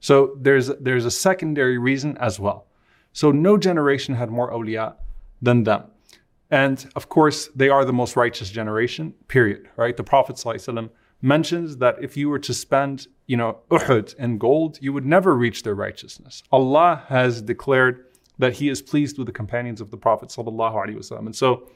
[0.00, 2.66] So there's, there's a secondary reason as well.
[3.12, 4.96] So no generation had more awliya
[5.40, 5.84] than them.
[6.50, 9.96] And of course, they are the most righteous generation, period, right?
[9.96, 10.90] The Prophet ﷺ
[11.22, 15.34] mentions that if you were to spend, you know, Uhud in gold, you would never
[15.34, 16.42] reach their righteousness.
[16.52, 18.04] Allah has declared
[18.38, 21.18] that He is pleased with the companions of the Prophet ﷺ.
[21.18, 21.70] And so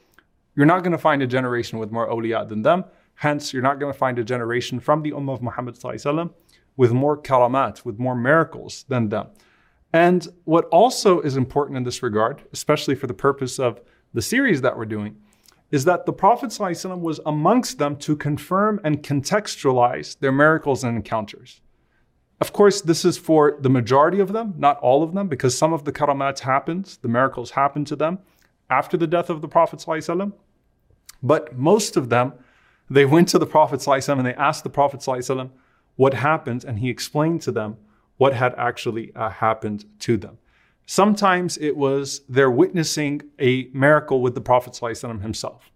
[0.55, 2.85] you're not going to find a generation with more awliya than them.
[3.15, 6.31] Hence, you're not going to find a generation from the Ummah of Muhammad ﷺ
[6.77, 9.27] with more karamat, with more miracles than them.
[9.91, 13.81] And what also is important in this regard, especially for the purpose of
[14.13, 15.17] the series that we're doing,
[15.71, 20.95] is that the Prophet ﷺ was amongst them to confirm and contextualize their miracles and
[20.95, 21.61] encounters.
[22.41, 25.73] Of course, this is for the majority of them, not all of them, because some
[25.73, 28.19] of the karamat happened, the miracles happened to them
[28.69, 30.31] after the death of the Prophet ﷺ.
[31.21, 32.33] But most of them,
[32.89, 35.49] they went to the Prophet ﷺ and they asked the Prophet ﷺ,
[35.96, 37.76] what happened, and he explained to them
[38.16, 40.38] what had actually uh, happened to them.
[40.86, 45.70] Sometimes it was they're witnessing a miracle with the Prophet ﷺ himself.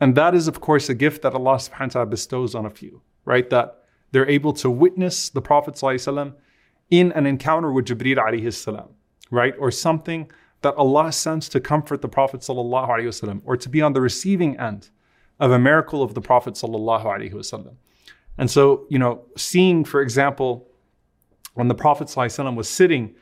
[0.00, 2.70] And that is, of course, a gift that Allah subhanahu wa ta'ala bestows on a
[2.70, 3.48] few, right?
[3.50, 6.34] That they're able to witness the Prophet ﷺ
[6.90, 8.90] in an encounter with Jibreel alayhi salam,
[9.30, 9.54] right?
[9.58, 10.30] Or something
[10.62, 14.90] that Allah sends to comfort the Prophet wasallam, or to be on the receiving end
[15.40, 17.74] of a miracle of the Prophet wasallam.
[18.37, 20.67] And so, you know, seeing, for example,
[21.55, 23.15] when the Prophet ﷺ was sitting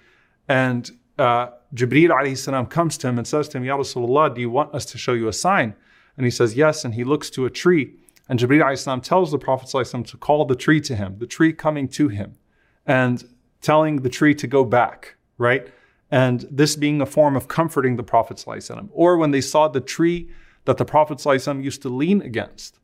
[0.48, 4.50] and uh, Jibreel ﷺ comes to him and says to him, Ya Rasulullah, do you
[4.50, 5.74] want us to show you a sign?
[6.18, 6.84] And he says, Yes.
[6.84, 7.94] And he looks to a tree.
[8.28, 11.54] And Jibreel ﷺ tells the Prophet ﷺ to call the tree to him, the tree
[11.54, 12.36] coming to him,
[12.86, 13.24] and
[13.62, 15.68] telling the tree to go back, right?
[16.12, 18.38] And this being a form of comforting the Prophet.
[18.38, 18.90] ﷺ.
[18.92, 20.30] Or when they saw the tree
[20.66, 22.80] that the Prophet ﷺ used to lean against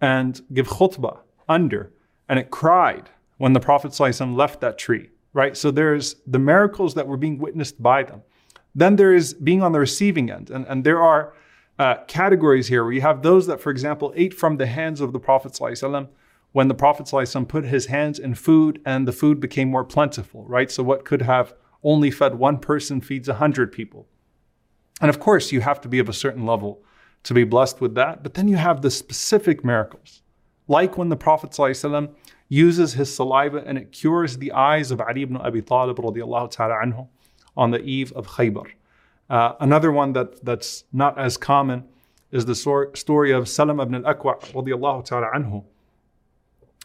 [0.00, 1.92] and give khutbah under.
[2.28, 5.56] and it cried when the Prophet ﷺ left that tree, right?
[5.56, 8.22] So there's the miracles that were being witnessed by them.
[8.74, 10.50] Then there is being on the receiving end.
[10.50, 11.34] And, and there are
[11.78, 15.12] uh, categories here where you have those that, for example, ate from the hands of
[15.12, 16.08] the Prophet ﷺ
[16.52, 20.44] when the Prophet ﷺ put his hands in food and the food became more plentiful,
[20.44, 20.70] right?
[20.70, 24.06] So what could have only fed one person feeds a hundred people.
[25.00, 26.82] And of course, you have to be of a certain level
[27.22, 28.22] to be blessed with that.
[28.22, 30.22] But then you have the specific miracles,
[30.67, 32.09] like when the Prophet ﷺ
[32.49, 37.07] uses his saliva and it cures the eyes of Ali ibn Abi Talib ta'ala anhu
[37.57, 38.65] on the eve of Khaybar.
[39.29, 41.83] Uh, another one that, that's not as common
[42.31, 45.63] is the story of Salam ibn radiallahu ta'ala anhu,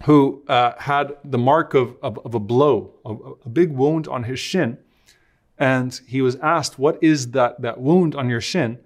[0.04, 3.12] who uh, had the mark of, of, of a blow, a,
[3.44, 4.78] a, big wound on his shin.
[5.58, 8.78] And he was asked, What is that, that wound on your shin?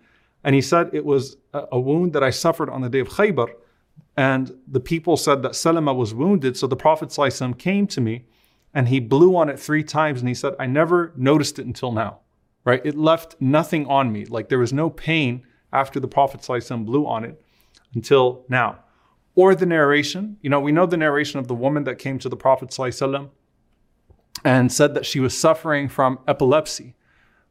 [0.43, 3.09] And he said, It was a, a wound that I suffered on the day of
[3.11, 3.49] Khaybar.
[4.18, 6.58] And the people said that Salama was wounded.
[6.58, 8.26] So the Prophet ﷺ came to me
[8.74, 10.20] and he blew on it three times.
[10.20, 12.20] And he said, I never noticed it until now,
[12.66, 12.82] right?
[12.86, 14.26] It left nothing on me.
[14.26, 17.42] Like there was no pain after the Prophet ﷺ blew on it
[17.94, 18.80] until now.
[19.36, 22.28] Or the narration, you know, we know the narration of the woman that came to
[22.28, 23.30] the Prophet ﷺ
[24.44, 26.96] and said that she was suffering from epilepsy,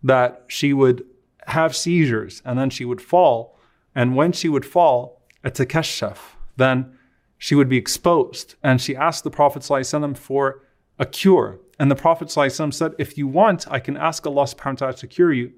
[0.03, 1.05] that she would
[1.47, 3.57] have seizures and then she would fall.
[3.95, 6.19] And when she would fall, a takashaf,
[6.56, 6.97] then
[7.38, 8.56] she would be exposed.
[8.64, 10.64] And she asked the Prophet ﷺ for
[10.97, 11.60] a cure.
[11.80, 14.93] And the Prophet ﷺ said, If you want, I can ask Allah subhanahu wa ta'ala
[14.93, 15.51] to cure you,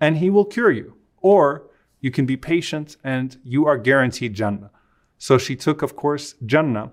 [0.00, 0.94] and He will cure you.
[1.20, 1.70] Or
[2.00, 4.70] you can be patient and you are guaranteed Jannah.
[5.18, 6.92] So she took, of course, Jannah.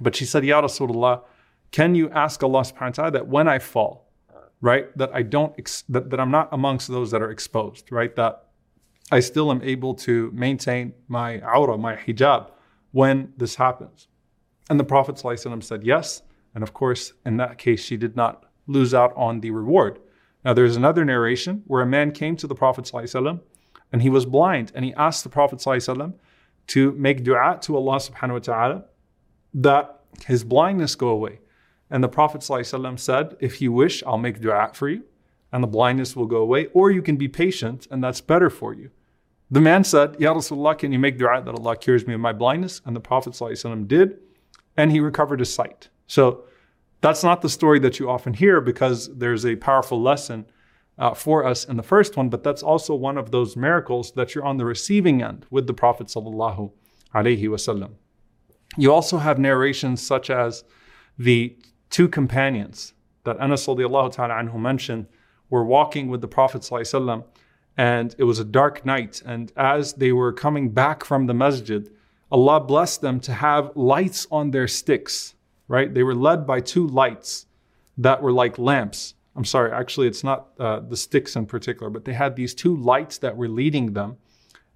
[0.00, 1.22] But she said, Ya Rasulullah,
[1.70, 4.12] can you ask Allah subhanahu wa ta'ala that when I fall,
[4.60, 8.14] right, that I don't, ex- that, that I'm not amongst those that are exposed, right,
[8.16, 8.47] that
[9.10, 12.50] I still am able to maintain my awrah, my hijab,
[12.92, 14.08] when this happens.
[14.68, 16.22] And the Prophet ﷺ said yes.
[16.54, 19.98] And of course, in that case, she did not lose out on the reward.
[20.44, 23.40] Now, there's another narration where a man came to the Prophet ﷺ
[23.92, 26.14] and he was blind and he asked the Prophet ﷺ
[26.68, 28.84] to make dua to Allah subhanahu wa ta'ala
[29.54, 31.40] that his blindness go away.
[31.90, 35.04] And the Prophet ﷺ said, If you wish, I'll make dua for you
[35.50, 38.74] and the blindness will go away, or you can be patient and that's better for
[38.74, 38.90] you.
[39.50, 42.32] The man said, Ya Rasulullah, can you make dua that Allah cures me of my
[42.32, 42.82] blindness?
[42.84, 44.18] And the Prophet ﷺ did,
[44.76, 45.88] and he recovered his sight.
[46.06, 46.44] So
[47.00, 50.46] that's not the story that you often hear because there's a powerful lesson
[50.98, 54.34] uh, for us in the first one, but that's also one of those miracles that
[54.34, 57.92] you're on the receiving end with the Prophet wasallam.
[58.76, 60.64] You also have narrations such as
[61.16, 61.56] the
[61.88, 62.92] two companions
[63.24, 65.06] that Anas ta'ala mentioned
[65.50, 67.24] were walking with the Prophet sallallahu
[67.78, 69.22] and it was a dark night.
[69.24, 71.90] And as they were coming back from the masjid,
[72.30, 75.34] Allah blessed them to have lights on their sticks,
[75.66, 75.92] right?
[75.94, 77.46] They were led by two lights
[77.96, 82.04] that were like lamps I'm sorry, actually, it's not uh, the sticks in particular, but
[82.04, 84.16] they had these two lights that were leading them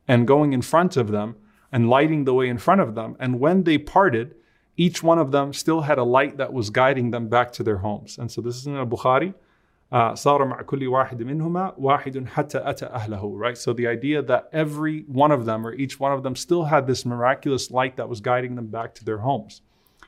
[0.06, 1.34] and going in front of them
[1.72, 3.16] and lighting the way in front of them.
[3.18, 4.36] And when they parted,
[4.76, 7.78] each one of them still had a light that was guiding them back to their
[7.78, 8.18] homes.
[8.18, 8.86] And so this is in al
[9.91, 10.17] Bukhari.
[10.17, 15.05] صار مع كل واحد منهما واحد حتى أتى أهله right so the idea that every
[15.07, 18.19] one of them or each one of them still had this miraculous light that was
[18.19, 19.61] guiding them back to their homes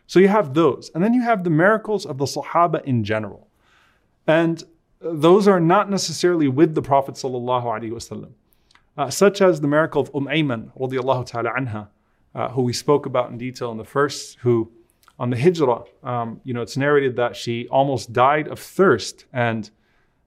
[0.06, 3.48] so you have those and then you have the miracles of the Sahaba in general
[4.28, 4.66] and
[5.02, 8.30] those are not necessarily with the Prophet sallallahu
[8.98, 11.88] uh, such as the miracle of Umm Ayman radiallahu ta'ala anha,
[12.36, 14.72] uh, who we spoke about in detail in the first, who
[15.19, 19.71] on the hijrah, um, you know, it's narrated that she almost died of thirst and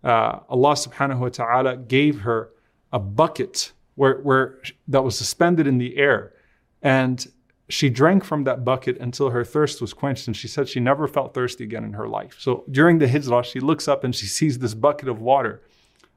[0.04, 2.52] uh, Allah subhanahu wa ta'ala gave her
[2.94, 6.34] a bucket where, where that was suspended in the air.
[6.82, 7.28] And
[7.68, 10.28] she drank from that bucket until her thirst was quenched.
[10.28, 12.38] And she said she never felt thirsty again in her life.
[12.40, 15.62] So during the hijrah, she looks up and she sees this bucket of water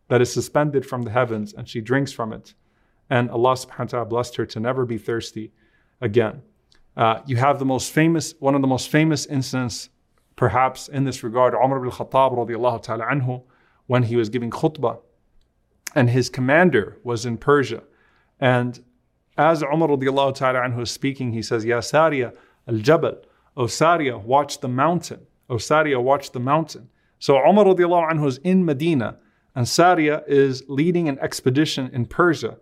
[0.09, 2.55] that is suspended from the heavens and she drinks from it.
[3.09, 5.53] And Allah subhanahu wa ta'ala blessed her to never be thirsty
[6.01, 6.43] again.
[6.97, 9.91] Uh, you have the most famous, one of the most famous incidents,
[10.36, 13.43] perhaps in this regard, Umar ibn Khattab radiallahu ta'ala anhu,
[13.86, 15.01] when he was giving khutbah.
[15.95, 17.82] And his commander was in Persia.
[18.38, 18.82] And
[19.36, 22.34] as Umar radiallahu ta'ala anhu is speaking, he says, Ya Sariya
[22.68, 23.16] al-Jabal,
[23.57, 25.20] O Sariya, watch the mountain.
[25.49, 26.88] O Sariya, watch the mountain.
[27.18, 29.18] So Umar radiallahu anhu is in Medina,
[29.55, 32.57] and Sariya is leading an expedition in Persia.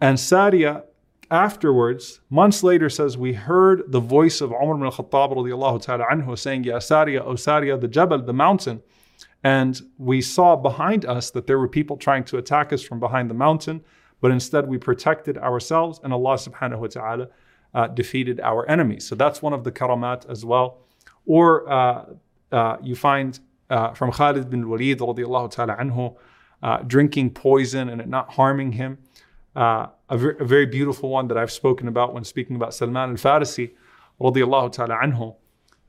[0.00, 0.84] And Sariya
[1.32, 6.38] afterwards, months later, says, We heard the voice of Umar ibn al-Khattab radiallahu ta'ala anhu
[6.38, 8.82] saying, Ya Sariya, O Sariya, the Jabal, the mountain.
[9.42, 13.28] And we saw behind us that there were people trying to attack us from behind
[13.28, 13.82] the mountain
[14.22, 17.28] but instead we protected ourselves and Allah subhanahu wa ta'ala
[17.74, 19.06] uh, defeated our enemies.
[19.06, 20.78] So that's one of the karamat as well.
[21.26, 22.04] Or uh,
[22.50, 26.16] uh, you find uh, from Khalid bin Walid radiallahu ta'ala anhu,
[26.62, 28.98] uh, drinking poison and it not harming him
[30.11, 33.11] Uh, a, ver- a, very beautiful one that I've spoken about when speaking about Salman
[33.11, 33.71] al-Farisi
[34.21, 35.35] radiallahu ta'ala anhu,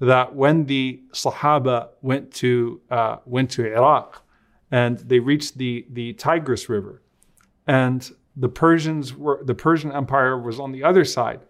[0.00, 2.80] that when the Sahaba went to,
[3.24, 4.22] went to Iraq
[4.70, 7.02] and they reached the, the Tigris River
[7.66, 11.40] and the Persians were, the Persian Empire was on the other side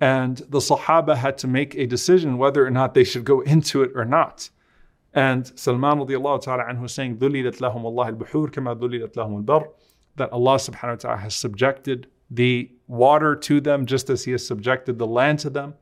[0.00, 3.82] and the Sahaba had to make a decision whether or not they should go into
[3.82, 4.48] it or not.
[5.14, 9.68] And Salman radiallahu ta'ala anhu saying, ذُلِّلَتْ لَهُمُ اللَّهِ الْبُحُورِ كَمَا ذُلِّلَتْ لَهُمُ الْبَرِّ
[10.16, 14.45] That Allah subhanahu wa ta'ala has subjected the water to them just as He has
[14.45, 15.75] subjected the land to them.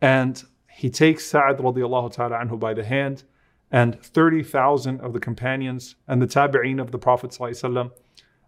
[0.00, 3.24] And He takes Sa'ad radiallahu ta'ala anhu by the hand
[3.70, 7.92] and 30,000 of the companions and the tabi'een of the Prophet sallallahu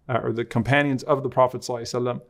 [0.08, 2.20] uh, or the companions of the Prophet sallallahu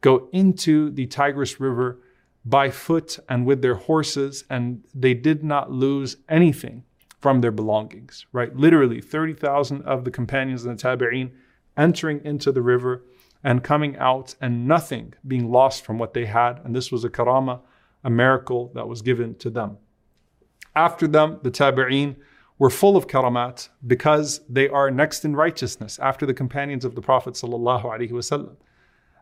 [0.00, 2.00] go into the Tigris River
[2.44, 6.82] by foot and with their horses, and they did not lose anything
[7.20, 8.54] from their belongings, right?
[8.56, 11.30] Literally, 30,000 of the companions and the Tabi'een
[11.76, 13.04] entering into the river
[13.44, 16.60] and coming out, and nothing being lost from what they had.
[16.64, 17.60] And this was a karama,
[18.04, 19.78] a miracle that was given to them.
[20.74, 22.16] After them, the Tabi'een
[22.58, 27.02] were full of karamat because they are next in righteousness after the companions of the
[27.02, 28.56] Prophet sallallahu.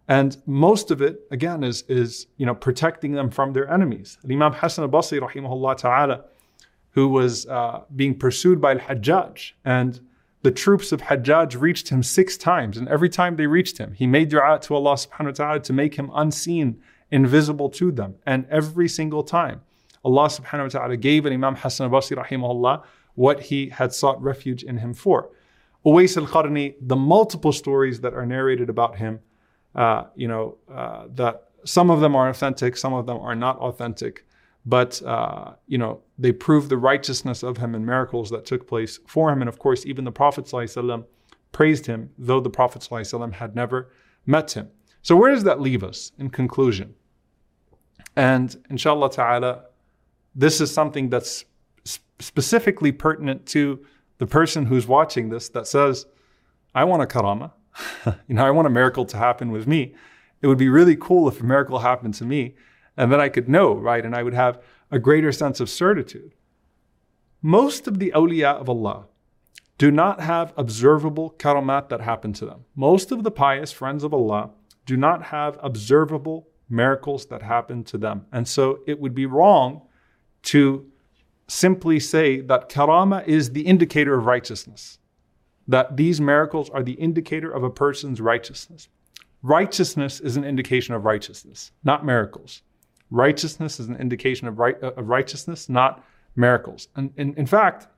[0.09, 4.19] And most of it, again, is, is you know, protecting them from their enemies.
[4.29, 6.25] Imam Hassan al-Basri, rahimahullah ta'ala,
[6.91, 10.01] who was uh, being pursued by al-Hajjaj, and
[10.43, 14.07] the troops of Hajjaj reached him six times, and every time they reached him, he
[14.07, 16.81] made dua to Allah subhanahu wa ta'ala to make him unseen,
[17.11, 18.15] invisible to them.
[18.25, 19.61] And every single time,
[20.03, 22.85] Allah subhanahu wa ta'ala gave an Imam Hassan al-Basri, rahimahullah,
[23.15, 25.31] what he had sought refuge in him for.
[25.85, 29.21] Uwais al-Qarni, the multiple stories that are narrated about him,
[29.75, 33.59] uh, you know, uh, that some of them are authentic, some of them are not
[33.59, 34.25] authentic,
[34.67, 38.99] but, uh, you know, they prove the righteousness of him and miracles that took place
[39.07, 39.41] for him.
[39.41, 40.53] And of course, even the Prophet
[41.53, 42.87] praised him, though the Prophet
[43.35, 43.91] had never
[44.27, 44.69] met him.
[45.03, 46.95] So where does that leave us in conclusion?
[48.17, 49.65] And inshallah ta'ala,
[50.35, 51.45] this is something that's
[52.19, 53.85] specifically pertinent to
[54.19, 56.07] the person who's watching this that says,
[56.75, 57.53] I want a karama.
[58.29, 59.95] you know, I want a miracle to happen with me.
[60.43, 62.55] It would be really cool if a miracle happened to me
[62.97, 64.05] and then I could know, right?
[64.05, 66.35] And I would have a greater sense of certitude.
[67.43, 69.07] Most of the awliya of Allah
[69.79, 72.65] do not have observable karamat that happen to them.
[72.75, 74.51] Most of the pious friends of Allah
[74.85, 78.27] do not have observable miracles that happen to them.
[78.33, 79.83] And so it would be wrong
[80.43, 80.87] to
[81.49, 84.99] simply say that karama is the indicator of righteousness
[85.71, 88.89] that these miracles are the indicator of a person's righteousness.
[89.43, 92.63] Righteousness is an indication of righteousness, not miracles.
[93.11, 96.05] Righteousness is an indication of, right, of righteousness, not
[96.37, 96.89] miracles.
[96.97, 97.89] And, in fact,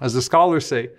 [0.00, 0.90] as the scholars say,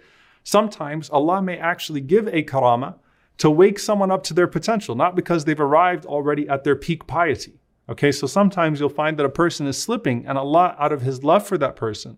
[0.43, 2.95] sometimes Allah may actually give a karama
[3.37, 7.05] to wake someone up to their potential, not because they've arrived already at their peak
[7.07, 7.59] piety.
[7.89, 11.23] Okay, so sometimes you'll find that a person is slipping, and Allah, out of His
[11.23, 12.17] love for that person,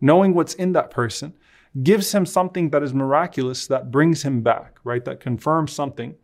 [0.00, 1.32] knowing what's in that person,
[1.82, 5.04] gives him something that is miraculous that brings him back, right?
[5.04, 6.14] That confirms something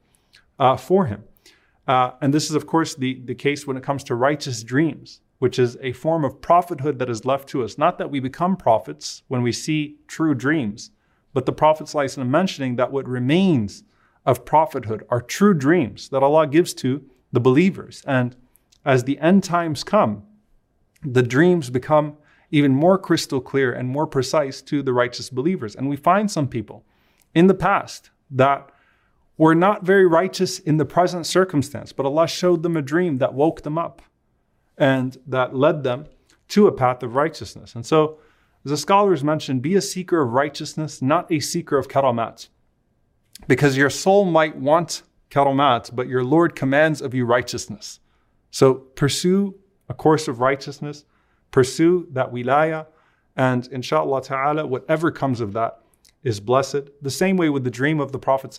[0.58, 1.24] uh, for him.
[1.86, 5.20] Uh, and this is, of course, the, the case when it comes to righteous dreams,
[5.38, 7.76] which is a form of prophethood that is left to us.
[7.76, 10.90] Not that we become prophets when we see true dreams,
[11.34, 13.82] but the Prophet ﷺ mentioning that what remains
[14.24, 18.02] of prophethood are true dreams that Allah gives to the believers.
[18.06, 18.36] And
[18.84, 20.22] as the end times come,
[21.02, 22.16] the dreams become
[22.50, 25.74] even more crystal clear and more precise to the righteous believers.
[25.74, 26.84] And we find some people
[27.34, 28.70] in the past that
[29.36, 33.34] were not very righteous in the present circumstance, but Allah showed them a dream that
[33.34, 34.02] woke them up
[34.78, 36.06] and that led them
[36.48, 37.74] to a path of righteousness.
[37.74, 38.18] And so,
[38.64, 42.48] as the scholars mentioned, be a seeker of righteousness, not a seeker of karamat.
[43.46, 48.00] Because your soul might want karamat, but your Lord commands of you righteousness.
[48.50, 49.56] So pursue
[49.88, 51.04] a course of righteousness
[51.54, 52.86] Pursue that wilayah,
[53.36, 55.78] and inshallah ta'ala, whatever comes of that
[56.24, 56.90] is blessed.
[57.00, 58.58] The same way with the dream of the Prophet.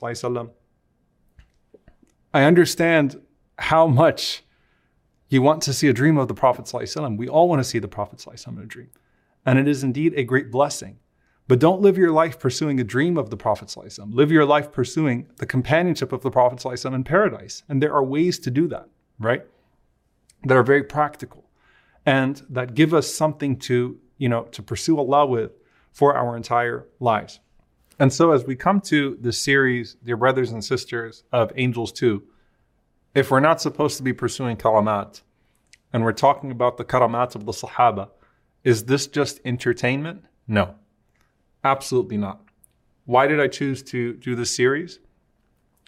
[2.36, 3.22] I understand
[3.58, 4.44] how much
[5.30, 6.70] you want to see a dream of the Prophet.
[7.18, 8.90] We all want to see the Prophet in a dream.
[9.46, 11.00] And it is indeed a great blessing.
[11.48, 13.74] But don't live your life pursuing a dream of the Prophet.
[14.10, 17.64] Live your life pursuing the companionship of the Prophet in paradise.
[17.70, 19.46] And there are ways to do that, right?
[20.44, 21.46] That are very practical
[22.06, 25.54] and that give us something to, you know, to pursue Allah with
[25.94, 27.40] for our entire lives.
[28.00, 32.22] And so as we come to the series, dear brothers and sisters of Angels 2,
[33.14, 35.22] if we're not supposed to be pursuing karamat,
[35.94, 38.10] and we're talking about the karamat of the Sahaba,
[38.66, 40.26] is this just entertainment?
[40.46, 40.76] No,
[41.64, 42.42] absolutely not.
[43.06, 45.00] Why did I choose to do this series?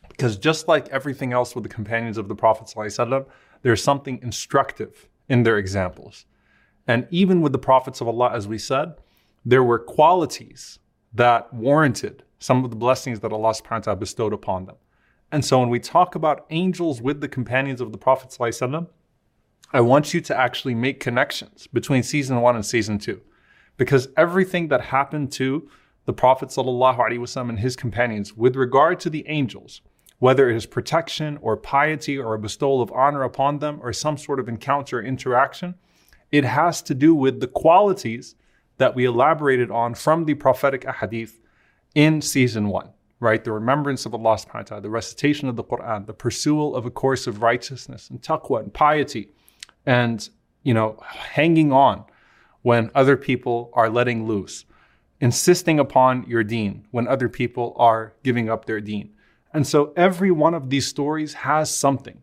[0.07, 2.73] Because just like everything else with the companions of the Prophet,
[3.63, 6.25] there's something instructive in their examples.
[6.87, 8.95] And even with the prophets of Allah, as we said,
[9.45, 10.79] there were qualities
[11.13, 14.75] that warranted some of the blessings that Allah subhanahu wa ta'ala bestowed upon them.
[15.31, 18.35] And so when we talk about angels with the companions of the Prophet,
[19.73, 23.21] I want you to actually make connections between season one and season two.
[23.75, 25.69] Because everything that happened to
[26.05, 29.81] the Prophet ﷺ and his companions with regard to the angels,
[30.19, 34.17] whether it is protection or piety or a bestowal of honor upon them or some
[34.17, 35.75] sort of encounter interaction,
[36.31, 38.35] it has to do with the qualities
[38.78, 41.39] that we elaborated on from the prophetic ahadith
[41.95, 43.43] in season one, right?
[43.43, 46.86] The remembrance of Allah subhanahu wa ta'ala, the recitation of the Quran, the pursuit of
[46.86, 49.30] a course of righteousness and taqwa and piety,
[49.86, 50.30] and,
[50.63, 52.05] you know, hanging on
[52.61, 54.65] when other people are letting loose,
[55.21, 59.13] insisting upon your deen when other people are giving up their deen.
[59.53, 62.21] And so every one of these stories has something,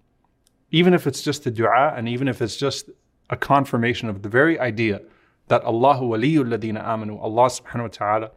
[0.71, 2.91] even if it's just a dua and even if it's just
[3.31, 5.01] a confirmation of the very idea
[5.49, 8.31] that Allahu waliyul ladina amanu, Allah subhanahu wa ta'ala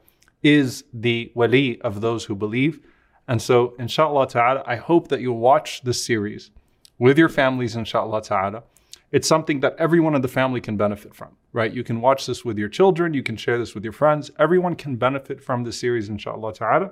[0.43, 2.80] is the wali of those who believe.
[3.28, 6.51] And so, inshallah ta'ala, I hope that you'll watch this series
[6.99, 8.64] with your families, inshallah ta'ala.
[9.12, 11.72] It's something that everyone in the family can benefit from, right?
[11.72, 14.32] You can watch this with your children, you can share this with your friends.
[14.38, 16.91] Everyone can benefit from this series, inshallah ta'ala.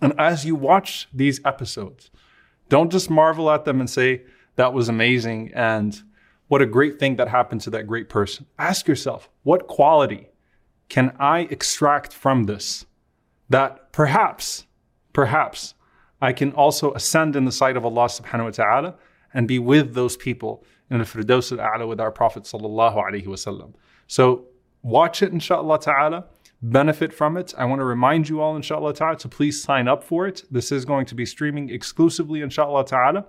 [0.00, 2.10] And as you watch these episodes,
[2.68, 4.22] don't just marvel at them and say,
[4.56, 6.02] that was amazing and
[6.54, 8.46] what a great thing that happened to that great person.
[8.60, 10.28] Ask yourself, what quality
[10.88, 12.86] can I extract from this
[13.48, 14.64] that perhaps,
[15.12, 15.74] perhaps
[16.22, 18.94] I can also ascend in the sight of Allah subhanahu wa ta'ala
[19.32, 23.74] and be with those people in the Firdaus al-A'la with our Prophet sallallahu alaihi wasallam.
[24.06, 24.44] So
[24.80, 26.26] watch it inshallah ta'ala,
[26.62, 27.52] benefit from it.
[27.58, 30.44] I want to remind you all inshallah ta'ala to please sign up for it.
[30.52, 33.26] This is going to be streaming exclusively inshallah ta'ala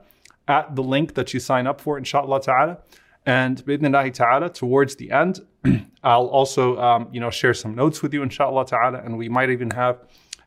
[0.48, 2.78] at the link that you sign up for inshallah ta'ala.
[3.26, 5.40] And bidnillahi ta'ala, towards the end,
[6.04, 9.50] I'll also um, you know share some notes with you, inshallah ta'ala, and we might
[9.50, 10.00] even have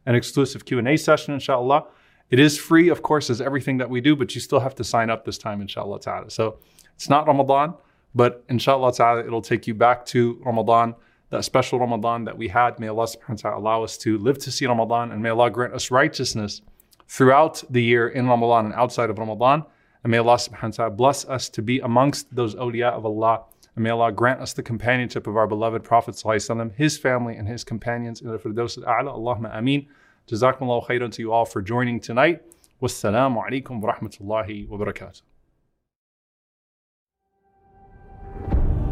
[0.07, 1.85] an exclusive Q&A session, inshallah.
[2.31, 4.85] It is free, of course, as everything that we do, but you still have to
[4.85, 6.31] sign up this time, inshallah ta'ala.
[6.31, 6.59] So
[6.95, 7.74] it's not Ramadan,
[8.14, 10.95] but inshallah ta'ala, it'll take you back to Ramadan,
[11.31, 12.79] that special Ramadan that we had.
[12.79, 15.51] May Allah subhanahu wa ta'ala allow us to live to see Ramadan, and may Allah
[15.51, 16.62] grant us righteousness
[17.09, 19.64] throughout the year in Ramadan and outside of Ramadan.
[20.04, 23.44] And may Allah subhanahu wa ta'ala bless us to be amongst those awliya of Allah.
[23.76, 27.48] And may Allah grant us the companionship of our beloved Prophet وسلم, his family and
[27.48, 29.16] his companions in the Firdaus al-A'la.
[29.18, 29.88] Allahumma ameen.
[30.28, 32.41] Jazakumullahu khairan to you all for joining tonight.
[32.82, 35.22] Wassalamu alaikum wa rahmatullahi wa barakatuh.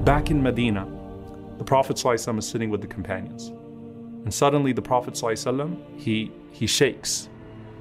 [0.06, 0.88] Back in Medina,
[1.58, 3.50] the Prophet ﷺ is sitting with the companions.
[4.24, 7.30] And suddenly the Prophet ﷺ, he, he shakes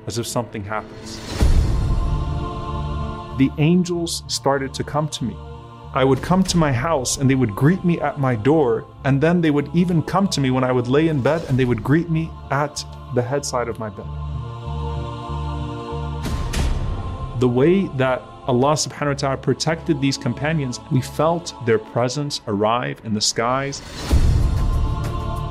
[0.07, 1.43] as if something happens
[3.38, 5.36] the angels started to come to me.
[5.94, 9.22] I would come to my house and they would greet me at my door, and
[9.22, 11.66] then they would even come to me when I would lay in bed and they
[11.66, 12.84] would greet me at
[13.14, 14.06] the head side of my bed.
[17.40, 23.02] The way that Allah subhanahu wa ta'ala protected these companions, we felt their presence arrive
[23.04, 23.82] in the skies.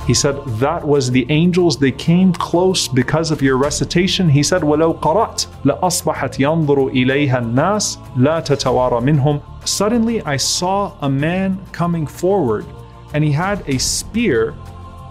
[0.10, 1.78] He said, That was the angels.
[1.78, 4.28] They came close because of your recitation.
[4.28, 11.10] He said, وَلَوْ قَرَأْتْ لَأَصْبَحَتْ يَنظُرُ إِلَيْهَا النَّاسِ لَا تَتَوَارَى مِنْهُمْ Suddenly I saw a
[11.10, 12.66] man coming forward,
[13.14, 14.56] and he had a spear,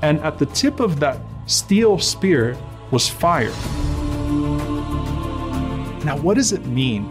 [0.03, 2.59] and at the tip of that steel spear
[2.91, 3.53] was fire.
[6.05, 7.09] Now, what does it mean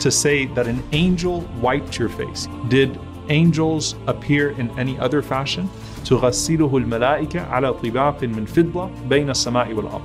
[0.00, 2.48] to say that an angel wiped your face?
[2.68, 5.70] Did angels appear in any other fashion?
[6.04, 10.02] تغسله الملائكة على طباق من فضة بين السماء والأرض.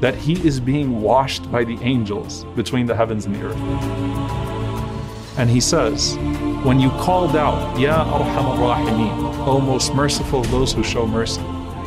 [0.00, 3.56] That he is being washed by the angels between the heavens and the earth.
[5.38, 6.16] And he says,
[6.64, 11.42] when you called out, Ya Arham al-Rahimin, O most merciful of those who show mercy,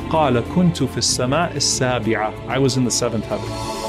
[0.10, 3.83] قال كنت في السماء السابعة I was in the seventh heaven.